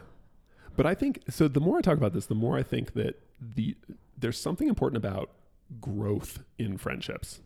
but 0.80 0.86
i 0.86 0.96
think 0.96 1.22
so 1.30 1.50
the 1.50 1.60
more 1.60 1.78
i 1.78 1.82
talk 1.82 1.98
about 1.98 2.14
this 2.14 2.28
the 2.28 2.36
more 2.36 2.58
i 2.58 2.64
think 2.64 2.94
that 2.94 3.22
the 3.42 3.76
there's 4.18 4.40
something 4.40 4.70
important 4.70 4.98
about 4.98 5.30
growth 5.82 6.44
in 6.58 6.78
friendships 6.78 7.42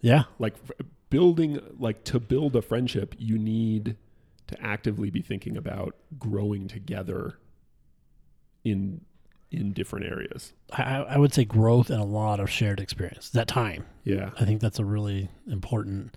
yeah, 0.00 0.24
like 0.38 0.54
f- 0.54 0.86
building 1.10 1.60
like 1.78 2.02
to 2.04 2.18
build 2.18 2.56
a 2.56 2.62
friendship 2.62 3.14
you 3.18 3.38
need 3.38 3.96
to 4.52 4.62
actively 4.62 5.10
be 5.10 5.20
thinking 5.22 5.56
about 5.56 5.96
growing 6.18 6.68
together 6.68 7.38
in 8.64 9.00
in 9.50 9.72
different 9.72 10.06
areas. 10.06 10.54
I, 10.72 11.02
I 11.02 11.18
would 11.18 11.34
say 11.34 11.44
growth 11.44 11.90
and 11.90 12.00
a 12.00 12.04
lot 12.04 12.40
of 12.40 12.48
shared 12.48 12.80
experience. 12.80 13.28
That 13.30 13.46
time. 13.48 13.84
Yeah. 14.02 14.30
I 14.40 14.46
think 14.46 14.62
that's 14.62 14.78
a 14.78 14.84
really 14.84 15.28
important. 15.46 16.16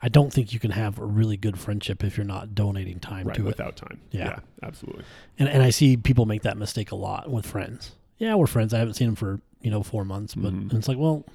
I 0.00 0.08
don't 0.08 0.32
think 0.32 0.54
you 0.54 0.58
can 0.58 0.70
have 0.70 0.98
a 0.98 1.04
really 1.04 1.36
good 1.36 1.58
friendship 1.58 2.02
if 2.02 2.16
you're 2.16 2.24
not 2.24 2.54
donating 2.54 2.98
time 3.00 3.26
Right. 3.26 3.36
to 3.36 3.42
it. 3.42 3.46
Without 3.48 3.76
time. 3.76 4.00
Yeah. 4.12 4.38
absolutely. 4.62 5.04
And 5.38 5.48
and 5.50 5.62
I 5.62 5.68
see 5.70 5.96
people 5.98 6.24
make 6.24 6.40
that 6.42 6.56
mistake 6.56 6.90
a 6.90 6.96
lot 6.96 7.30
with 7.30 7.44
friends. 7.46 7.92
Yeah, 8.16 8.34
we're 8.36 8.46
friends. 8.46 8.72
I 8.72 8.78
haven't 8.78 8.94
seen 8.94 9.08
them 9.08 9.16
for 9.16 9.40
you 9.60 9.70
know 9.70 9.82
four 9.82 10.06
months, 10.06 10.34
but 10.34 10.54
Mhm. 10.54 10.72
it's 10.72 10.88
like, 10.88 10.96
well, 10.98 11.26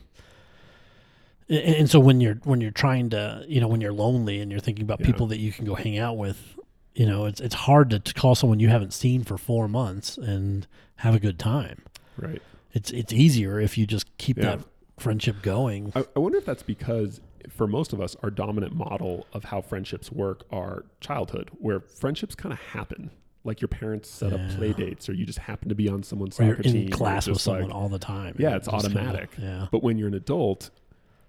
and, 1.50 1.58
and 1.76 1.90
so 1.90 2.00
when 2.00 2.22
you're 2.22 2.36
when 2.44 2.62
you're 2.62 2.72
trying 2.72 3.10
to 3.12 3.44
you 3.48 3.60
know 3.62 3.68
when 3.68 3.82
you're 3.82 3.94
lonely 3.94 4.40
and 4.40 4.52
you're 4.52 4.60
thinking 4.60 4.84
about 4.84 5.00
Yeah. 5.00 5.06
people 5.08 5.28
that 5.28 5.40
you 5.40 5.52
can 5.52 5.66
go 5.66 5.76
hang 5.76 5.98
out 5.98 6.18
with, 6.18 6.58
you 6.94 7.06
know, 7.06 7.26
it's 7.26 7.42
it's 7.42 7.56
hard 7.56 7.90
to, 7.92 8.00
to 8.00 8.14
call 8.14 8.36
someone 8.36 8.60
you 8.60 8.70
haven't 8.70 8.94
seen 8.94 9.24
for 9.24 9.38
four 9.38 9.68
months 9.68 10.18
and 10.18 10.68
have 10.98 11.14
a 11.16 11.20
good 11.20 11.38
time. 11.40 11.82
Right. 12.18 12.42
It's 12.74 12.92
it's 12.92 13.14
easier 13.14 13.60
if 13.60 13.78
you 13.78 13.86
just 13.86 14.18
keep 14.18 14.38
Yeah. 14.38 14.44
that 14.58 14.60
friendship 14.98 15.42
going. 15.42 15.92
I, 15.96 16.06
I 16.16 16.20
wonder 16.20 16.38
if 16.38 16.46
that's 16.46 16.64
because 16.64 17.20
for 17.50 17.68
most 17.68 17.94
of 17.94 18.02
us, 18.02 18.16
our 18.24 18.32
dominant 18.32 18.74
model 18.74 19.28
of 19.34 19.44
how 19.46 19.62
friendships 19.62 20.12
work 20.12 20.46
are 20.52 20.84
childhood, 21.00 21.52
where 21.60 21.80
friendships 21.80 22.34
kind 22.34 22.52
of 22.52 22.60
happen. 22.60 23.12
Like 23.44 23.62
your 23.62 23.68
parents 23.68 24.10
set 24.10 24.34
up 24.34 24.40
Yeah. 24.40 24.56
play 24.58 24.74
dates, 24.74 25.08
or 25.08 25.14
you 25.14 25.26
just 25.26 25.38
happen 25.38 25.70
to 25.70 25.76
be 25.76 25.88
on 25.88 26.02
someone's 26.02 26.40
Or 26.40 26.46
you're 26.46 26.56
soccer 26.56 26.70
team. 26.70 26.86
in 26.88 26.90
class 26.92 27.28
with 27.28 27.36
just 27.38 27.48
like- 27.48 27.62
someone 27.62 27.72
all 27.72 27.88
the 27.90 28.00
time. 28.00 28.36
Yeah, 28.40 28.56
it's 28.56 28.68
just 28.68 28.88
kinda- 28.88 29.00
automatic. 29.00 29.30
yeah. 29.40 29.68
But 29.72 29.84
when 29.84 30.00
you're 30.00 30.08
an 30.08 30.16
adult, 30.16 30.72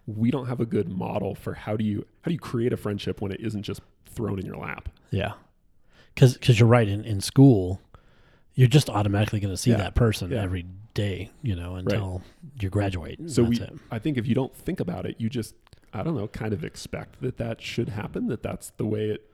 we 0.07 0.31
don't 0.31 0.47
have 0.47 0.61
a 0.61 0.67
good 0.67 0.89
model 0.89 1.35
for 1.35 1.55
how 1.55 1.77
do 1.77 1.85
you 1.85 2.07
how 2.23 2.29
do 2.29 2.33
you 2.33 2.39
create 2.39 2.73
a 2.73 2.77
friendship 2.77 3.21
when 3.21 3.33
it 3.33 3.41
isn't 3.41 3.63
just 3.63 3.81
thrown 4.07 4.39
in 4.39 4.47
your 4.47 4.57
lap. 4.57 4.89
Yeah, 5.11 5.33
because 6.15 6.35
because 6.35 6.59
you're 6.61 6.69
right. 6.69 6.89
In 6.89 7.05
in 7.05 7.21
school, 7.21 7.81
you're 8.55 8.69
just 8.69 8.89
automatically 8.89 9.41
going 9.41 9.53
to 9.53 9.57
see 9.57 9.71
Yeah. 9.71 9.79
that 9.79 9.95
person 9.95 10.31
Yeah. 10.31 10.43
every 10.43 10.67
day. 10.95 11.31
You 11.43 11.57
know, 11.57 11.75
until 11.77 12.23
you 12.61 12.71
graduate. 12.71 13.19
So 13.31 13.43
we, 13.45 13.61
it. 13.61 13.73
I 13.91 13.99
think 13.99 14.17
if 14.17 14.27
you 14.27 14.35
don't 14.35 14.55
think 14.55 14.81
about 14.81 15.05
it, 15.07 15.17
you 15.19 15.29
just, 15.29 15.55
I 15.93 16.03
don't 16.03 16.17
know, 16.17 16.29
kind 16.29 16.53
of 16.55 16.65
expect 16.65 17.21
that 17.21 17.37
that 17.39 17.61
should 17.61 17.89
happen. 17.91 18.29
That 18.29 18.43
that's 18.43 18.71
the 18.77 18.87
way 18.87 19.11
it. 19.11 19.31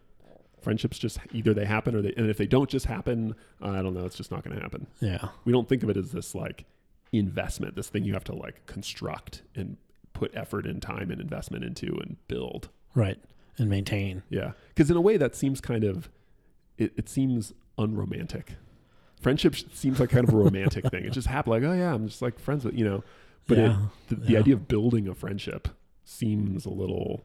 Friendships 0.60 0.96
just 0.96 1.18
either 1.32 1.52
they 1.54 1.64
happen 1.64 1.96
or 1.96 2.02
they, 2.02 2.14
and 2.16 2.30
if 2.30 2.36
they 2.38 2.46
don't 2.46 2.70
just 2.70 2.86
happen, 2.86 3.34
I 3.60 3.82
don't 3.82 3.94
know, 3.94 4.06
it's 4.06 4.14
just 4.16 4.30
not 4.30 4.44
going 4.44 4.54
to 4.56 4.62
happen. 4.62 4.86
Yeah, 5.00 5.30
We 5.44 5.52
don't 5.52 5.68
think 5.68 5.82
of 5.82 5.90
it 5.90 5.96
as 5.96 6.12
this 6.12 6.36
like 6.36 6.66
investment, 7.10 7.74
this 7.74 7.88
thing 7.88 8.04
you 8.04 8.12
have 8.12 8.22
to 8.24 8.32
like 8.34 8.64
construct 8.66 9.42
and 9.56 9.76
put 10.22 10.36
effort 10.36 10.66
and 10.66 10.80
time 10.80 11.10
and 11.10 11.20
investment 11.20 11.64
into 11.64 11.96
and 12.00 12.16
build. 12.28 12.68
right. 12.94 13.18
And 13.58 13.68
maintain. 13.68 14.22
Yeah, 14.30 14.52
because 14.68 14.90
in 14.90 14.96
a 14.96 15.00
way 15.00 15.16
that 15.18 15.34
seems 15.36 15.60
kind 15.60 15.84
of, 15.84 16.08
it, 16.78 16.92
it 16.96 17.08
seems 17.08 17.52
unromantic. 17.76 18.54
Friendship 19.20 19.54
seems 19.74 20.00
like 20.00 20.08
kind 20.10 20.26
of 20.26 20.32
a 20.34 20.36
romantic 20.38 20.84
thing. 20.90 21.04
It 21.04 21.12
just 21.12 21.26
happened, 21.28 21.52
like, 21.52 21.62
oh 21.62 21.74
yeah, 21.74 21.92
I'm 21.92 22.08
just 22.08 22.22
like 22.22 22.38
friends 22.38 22.64
with 22.64 22.74
you 22.74 22.84
know. 22.84 23.04
But 23.46 23.58
it, 23.58 23.72
the, 24.08 24.14
the 24.16 24.32
Yeah. 24.32 24.38
idea 24.38 24.54
of 24.54 24.68
building 24.68 25.06
a 25.06 25.14
friendship 25.14 25.68
seems 26.04 26.64
a 26.64 26.70
little 26.70 27.24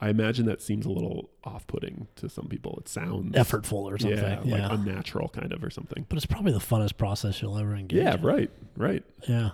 i 0.00 0.08
imagine 0.08 0.44
that 0.46 0.60
seems 0.60 0.84
a 0.86 0.90
little 0.90 1.30
off-putting 1.44 2.08
to 2.16 2.28
some 2.28 2.46
people 2.48 2.76
it 2.80 2.88
sounds 2.88 3.34
effortful 3.36 3.84
or 3.84 3.96
something. 3.96 4.18
yeah, 4.18 4.42
Yeah, 4.44 4.68
like 4.68 4.78
unnatural 4.78 5.28
kind 5.28 5.52
of 5.52 5.62
or 5.64 5.70
something 5.70 6.04
but 6.08 6.16
it's 6.16 6.26
probably 6.26 6.52
the 6.52 6.58
funnest 6.58 6.96
process 6.98 7.40
you'll 7.40 7.56
ever 7.56 7.74
engage. 7.76 8.02
yeah 8.02 8.14
in. 8.16 8.22
right 8.22 8.50
right 8.76 9.04
Yeah, 9.28 9.50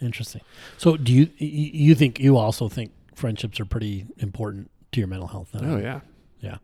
interesting. 0.00 0.40
So, 0.78 0.96
do 0.96 1.12
you 1.12 1.28
you 1.38 1.94
think 1.94 2.18
you 2.20 2.36
also 2.36 2.68
think 2.68 2.92
friendships 3.14 3.60
are 3.60 3.64
pretty 3.64 4.06
important 4.18 4.70
to 4.92 5.00
your 5.00 5.06
mental 5.08 5.28
health? 5.28 5.50
Then? 5.52 5.64
oh 5.70 5.76
yeah, 5.78 6.00
yeah 6.40 6.58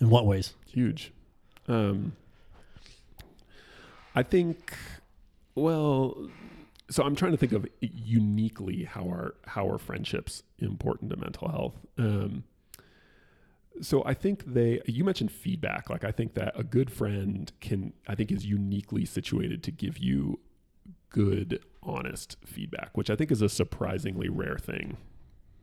In 0.00 0.10
what 0.10 0.26
ways? 0.26 0.54
huge 0.66 1.12
um 1.66 2.12
i 4.14 4.22
think 4.22 4.74
well 5.54 6.28
so 6.90 7.02
i'm 7.02 7.16
trying 7.16 7.32
to 7.32 7.36
think 7.38 7.52
of 7.52 7.66
uniquely 7.80 8.84
how 8.84 9.02
our 9.04 9.34
how 9.46 9.68
are 9.68 9.78
friendships 9.78 10.42
important 10.58 11.10
to 11.10 11.16
mental 11.16 11.48
health 11.48 11.74
um 11.98 12.44
so 13.80 14.02
i 14.04 14.12
think 14.14 14.44
they 14.44 14.80
you 14.86 15.04
mentioned 15.04 15.30
feedback 15.32 15.88
like 15.90 16.04
i 16.04 16.10
think 16.10 16.34
that 16.34 16.52
a 16.58 16.64
good 16.64 16.90
friend 16.90 17.52
can 17.60 17.92
i 18.06 18.14
think 18.14 18.30
is 18.30 18.44
uniquely 18.44 19.04
situated 19.04 19.62
to 19.62 19.70
give 19.70 19.98
you 19.98 20.38
good 21.10 21.62
honest 21.88 22.36
feedback 22.44 22.96
which 22.96 23.08
i 23.10 23.16
think 23.16 23.30
is 23.32 23.42
a 23.42 23.48
surprisingly 23.48 24.28
rare 24.28 24.58
thing 24.58 24.96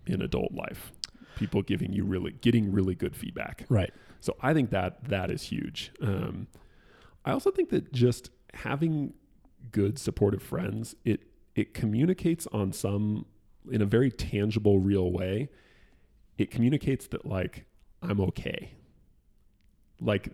in 0.07 0.21
adult 0.21 0.51
life 0.53 0.91
people 1.35 1.61
giving 1.61 1.91
you 1.93 2.03
really 2.03 2.31
getting 2.41 2.71
really 2.71 2.95
good 2.95 3.15
feedback 3.15 3.65
Right. 3.69 3.93
so 4.21 4.35
I 4.41 4.53
think 4.53 4.69
that 4.71 5.03
that 5.09 5.29
is 5.29 5.43
huge. 5.43 5.91
Um, 6.01 6.47
I 7.25 7.31
also 7.31 7.51
think 7.51 7.69
that 7.71 7.91
just 7.91 8.29
having 8.53 9.13
good 9.71 9.99
supportive 9.99 10.41
friends 10.41 10.95
it 11.03 11.21
it 11.55 11.73
communicates 11.73 12.47
on 12.53 12.71
some 12.71 13.25
in 13.71 13.81
a 13.81 13.85
very 13.85 14.11
tangible, 14.11 14.79
real 14.79 15.11
way. 15.11 15.49
It 16.38 16.51
communicates 16.51 17.07
that 17.07 17.25
like 17.25 17.65
I'm 18.01 18.21
okay. 18.21 18.71
Like, 20.01 20.29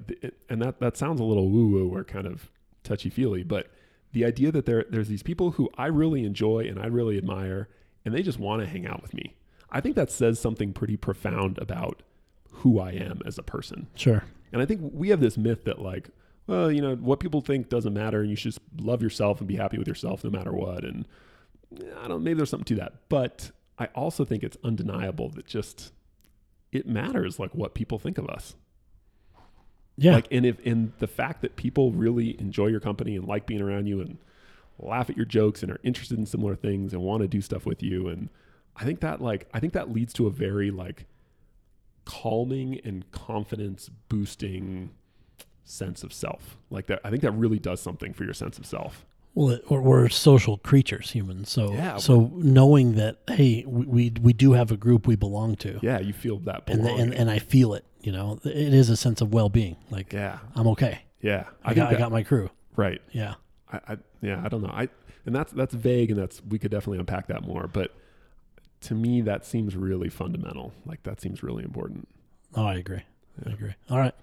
and 0.50 0.62
that 0.62 0.80
that 0.80 0.98
sounds 0.98 1.20
a 1.20 1.24
little 1.24 1.50
woo 1.50 1.68
woo 1.68 1.96
or 1.96 2.04
kind 2.04 2.28
of 2.28 2.50
touchy 2.84 3.10
feely, 3.10 3.44
but 3.44 3.72
the 4.14 4.26
idea 4.26 4.52
that 4.52 4.66
there 4.66 4.86
there's 4.90 5.08
these 5.08 5.24
people 5.24 5.52
who 5.52 5.70
I 5.78 5.88
really 5.88 6.26
enjoy 6.26 6.68
and 6.68 6.80
I 6.80 6.88
really 6.88 7.18
admire, 7.18 7.70
and 8.06 8.14
they 8.14 8.24
just 8.24 8.40
want 8.40 8.62
to 8.62 8.68
hang 8.68 8.86
out 8.86 9.02
with 9.02 9.14
me. 9.14 9.36
I 9.72 9.80
think 9.82 9.96
that 9.96 10.12
says 10.12 10.40
something 10.40 10.74
pretty 10.74 10.98
profound 10.98 11.58
about 11.58 12.04
who 12.52 12.80
I 12.80 12.92
am 12.92 13.22
as 13.26 13.38
a 13.38 13.44
person. 13.44 13.88
Sure. 13.96 14.24
And 14.52 14.62
I 14.62 14.66
think 14.66 14.82
we 14.94 15.10
have 15.10 15.22
this 15.22 15.38
myth 15.38 15.64
that 15.64 15.80
like, 15.80 16.10
well, 16.48 16.72
you 16.72 16.82
know, 16.82 16.96
what 16.96 17.20
people 17.20 17.42
think 17.42 17.70
doesn't 17.70 17.94
matter, 17.94 18.22
and 18.22 18.30
you 18.30 18.36
should 18.36 18.54
just 18.54 18.62
love 18.78 19.02
yourself 19.02 19.40
and 19.40 19.48
be 19.48 19.56
happy 19.56 19.78
with 19.78 19.88
yourself 19.88 20.24
no 20.24 20.30
matter 20.30 20.52
what. 20.52 20.84
And 20.84 21.08
eh, 21.80 21.86
I 22.04 22.08
don't. 22.08 22.24
Maybe 22.24 22.38
there's 22.38 22.50
something 22.50 22.66
to 22.66 22.82
that, 22.82 22.94
but 23.10 23.52
I 23.80 23.86
also 23.96 24.26
think 24.26 24.44
it's 24.44 24.58
undeniable 24.64 25.30
that 25.30 25.46
just 25.46 25.92
it 26.72 26.88
matters 26.88 27.40
like 27.40 27.56
what 27.56 27.74
people 27.74 28.00
think 28.00 28.18
of 28.18 28.28
us. 28.28 28.56
Yeah. 30.02 30.16
Like, 30.16 30.28
and 30.32 30.48
if 30.48 30.58
and 30.66 30.94
the 30.98 31.06
fact 31.08 31.44
that 31.44 31.56
people 31.56 31.92
really 31.92 32.40
enjoy 32.40 32.68
your 32.68 32.80
company 32.80 33.16
and 33.16 33.28
like 33.28 33.46
being 33.46 33.62
around 33.62 33.86
you 33.86 34.02
and 34.02 34.18
laugh 34.80 35.12
at 35.12 35.16
your 35.16 35.28
jokes 35.28 35.62
and 35.62 35.72
are 35.72 35.80
interested 35.84 36.18
in 36.18 36.26
similar 36.26 36.56
things 36.56 36.92
and 36.92 37.04
want 37.04 37.22
to 37.22 37.28
do 37.28 37.40
stuff 37.40 37.68
with 37.68 37.84
you, 37.84 38.08
and 38.08 38.30
I 38.76 38.84
think 38.84 39.00
that 39.02 39.22
like 39.22 39.48
I 39.54 39.60
think 39.60 39.74
that 39.74 39.92
leads 39.92 40.12
to 40.14 40.26
a 40.26 40.32
very 40.32 40.72
like 40.72 41.06
calming 42.04 42.82
and 42.84 43.10
confidence 43.12 43.92
boosting 44.10 44.90
sense 45.64 46.02
of 46.02 46.12
self. 46.12 46.58
Like 46.72 46.88
that, 46.88 47.00
I 47.04 47.12
think 47.12 47.22
that 47.22 47.34
really 47.34 47.60
does 47.60 47.80
something 47.80 48.12
for 48.12 48.24
your 48.24 48.34
sense 48.34 48.58
of 48.58 48.66
self. 48.66 49.06
Well, 49.34 49.60
we're, 49.70 49.82
we're 49.82 50.10
social 50.10 50.58
creatures, 50.58 51.12
humans. 51.12 51.50
So, 51.50 51.74
Yeah, 51.74 51.98
so 51.98 52.32
knowing 52.36 52.96
that, 52.96 53.18
hey, 53.30 53.64
we, 53.66 53.86
we 53.86 54.14
we 54.22 54.34
do 54.34 54.52
have 54.54 54.72
a 54.72 54.78
group 54.78 55.08
we 55.08 55.16
belong 55.16 55.56
to, 55.58 55.80
Yeah, 55.82 56.00
you 56.00 56.12
feel 56.14 56.38
that 56.40 56.64
and, 56.68 56.82
belonging. 56.82 57.02
and 57.02 57.14
and 57.14 57.32
I 57.32 57.40
feel 57.40 57.74
it. 57.74 57.86
You 58.02 58.12
know, 58.12 58.40
it 58.44 58.74
is 58.74 58.90
a 58.90 58.98
sense 58.98 59.22
of 59.22 59.34
well 59.34 59.48
being. 59.50 59.78
Like 59.90 60.12
yeah, 60.12 60.40
I'm 60.56 60.68
okay. 60.70 61.04
yeah. 61.22 61.46
I, 61.64 61.74
think 61.74 61.76
got 61.78 61.96
I 61.96 61.98
got 61.98 62.12
my 62.12 62.24
crew. 62.24 62.50
right. 62.76 63.02
Yeah. 63.12 63.36
I, 63.72 63.80
I 63.94 63.98
yeah, 64.22 64.42
I 64.44 64.50
don't 64.50 64.62
know. 64.64 64.70
I 64.74 64.90
and 65.26 65.34
that's 65.36 65.54
that's 65.54 65.74
vague, 65.74 66.12
and 66.12 66.20
that's 66.20 66.42
we 66.44 66.60
could 66.60 66.72
definitely 66.72 67.00
unpack 67.00 67.28
that 67.28 67.44
more. 67.44 67.68
But 67.72 67.94
to 68.82 68.96
me, 68.96 69.22
that 69.22 69.46
seems 69.46 69.76
really 69.76 70.10
fundamental. 70.10 70.74
Like 70.86 71.04
that 71.04 71.22
seems 71.22 71.42
really 71.44 71.64
important. 71.64 72.08
Oh, 72.56 72.66
I 72.66 72.76
agree. 72.76 73.04
I 73.46 73.52
agree. 73.52 73.76
All 73.90 73.98
right. 74.00 74.16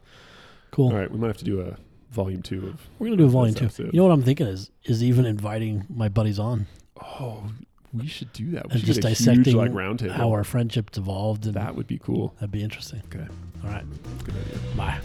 Cool. 0.70 0.90
All 0.90 0.98
right, 0.98 1.10
we 1.10 1.18
might 1.18 1.28
have 1.28 1.38
to 1.38 1.44
do 1.44 1.60
a 1.62 1.76
volume 2.10 2.42
two 2.42 2.66
of. 2.68 2.88
We're 2.98 3.06
gonna 3.08 3.16
do 3.16 3.24
a 3.26 3.28
volume 3.28 3.54
two. 3.54 3.66
episode. 3.66 3.92
You 3.92 3.98
know 4.00 4.04
what 4.06 4.12
I'm 4.12 4.22
thinking 4.22 4.46
is 4.46 4.70
is 4.84 5.02
even 5.04 5.24
inviting 5.26 5.84
my 5.88 6.08
buddies 6.08 6.38
on, 6.38 6.66
Oh, 7.02 7.44
we 7.92 8.06
should 8.06 8.32
do 8.32 8.50
that. 8.52 8.66
We 8.66 8.72
And 8.72 8.80
should 8.80 8.86
just 8.86 9.00
dissecting 9.02 9.44
huge 9.44 9.54
like 9.54 9.70
roundtable. 9.72 10.10
how 10.12 10.30
our 10.32 10.44
friendships 10.44 10.98
evolved, 10.98 11.46
and 11.46 11.54
that 11.54 11.74
would 11.76 11.86
be 11.86 11.98
cool. 11.98 12.34
that'd 12.36 12.50
be 12.50 12.62
interesting. 12.62 13.02
Okay, 13.06 13.26
All 13.64 13.70
right. 13.70 13.84
good 14.24 14.34
idea. 14.34 14.58
Bye. 14.76 14.98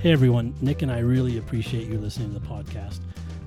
Hey 0.00 0.12
everyone, 0.12 0.54
Nick 0.62 0.80
and 0.82 0.90
I 0.90 1.00
really 1.00 1.36
appreciate 1.38 1.86
you 1.88 1.98
listening 1.98 2.32
to 2.32 2.38
the 2.38 2.46
podcast. 2.46 3.00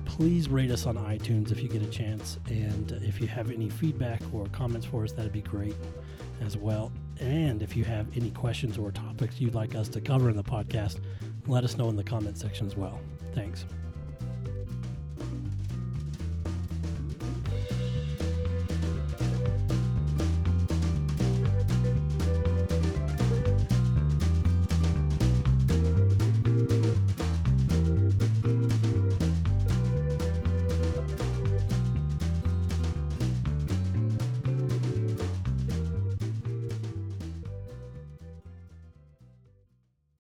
Please 0.04 0.48
rate 0.48 0.70
us 0.70 0.86
on 0.86 0.96
iTunes 0.96 1.50
if 1.50 1.60
you 1.60 1.68
get 1.68 1.82
a 1.82 1.86
chance. 1.86 2.38
And 2.48 2.92
if 3.02 3.20
you 3.20 3.26
have 3.26 3.50
any 3.50 3.68
feedback 3.68 4.22
or 4.32 4.46
comments 4.52 4.86
for 4.86 5.02
us, 5.02 5.10
that'd 5.10 5.32
be 5.32 5.40
great 5.42 5.74
as 6.40 6.56
well. 6.56 6.92
And 7.20 7.62
if 7.62 7.76
you 7.76 7.84
have 7.84 8.06
any 8.16 8.30
questions 8.30 8.78
or 8.78 8.90
topics 8.90 9.40
you'd 9.40 9.54
like 9.54 9.74
us 9.74 9.88
to 9.90 10.00
cover 10.00 10.30
in 10.30 10.36
the 10.36 10.44
podcast, 10.44 11.00
let 11.46 11.64
us 11.64 11.76
know 11.76 11.88
in 11.88 11.96
the 11.96 12.04
comment 12.04 12.38
section 12.38 12.66
as 12.66 12.76
well. 12.76 13.00
Thanks. 13.34 13.64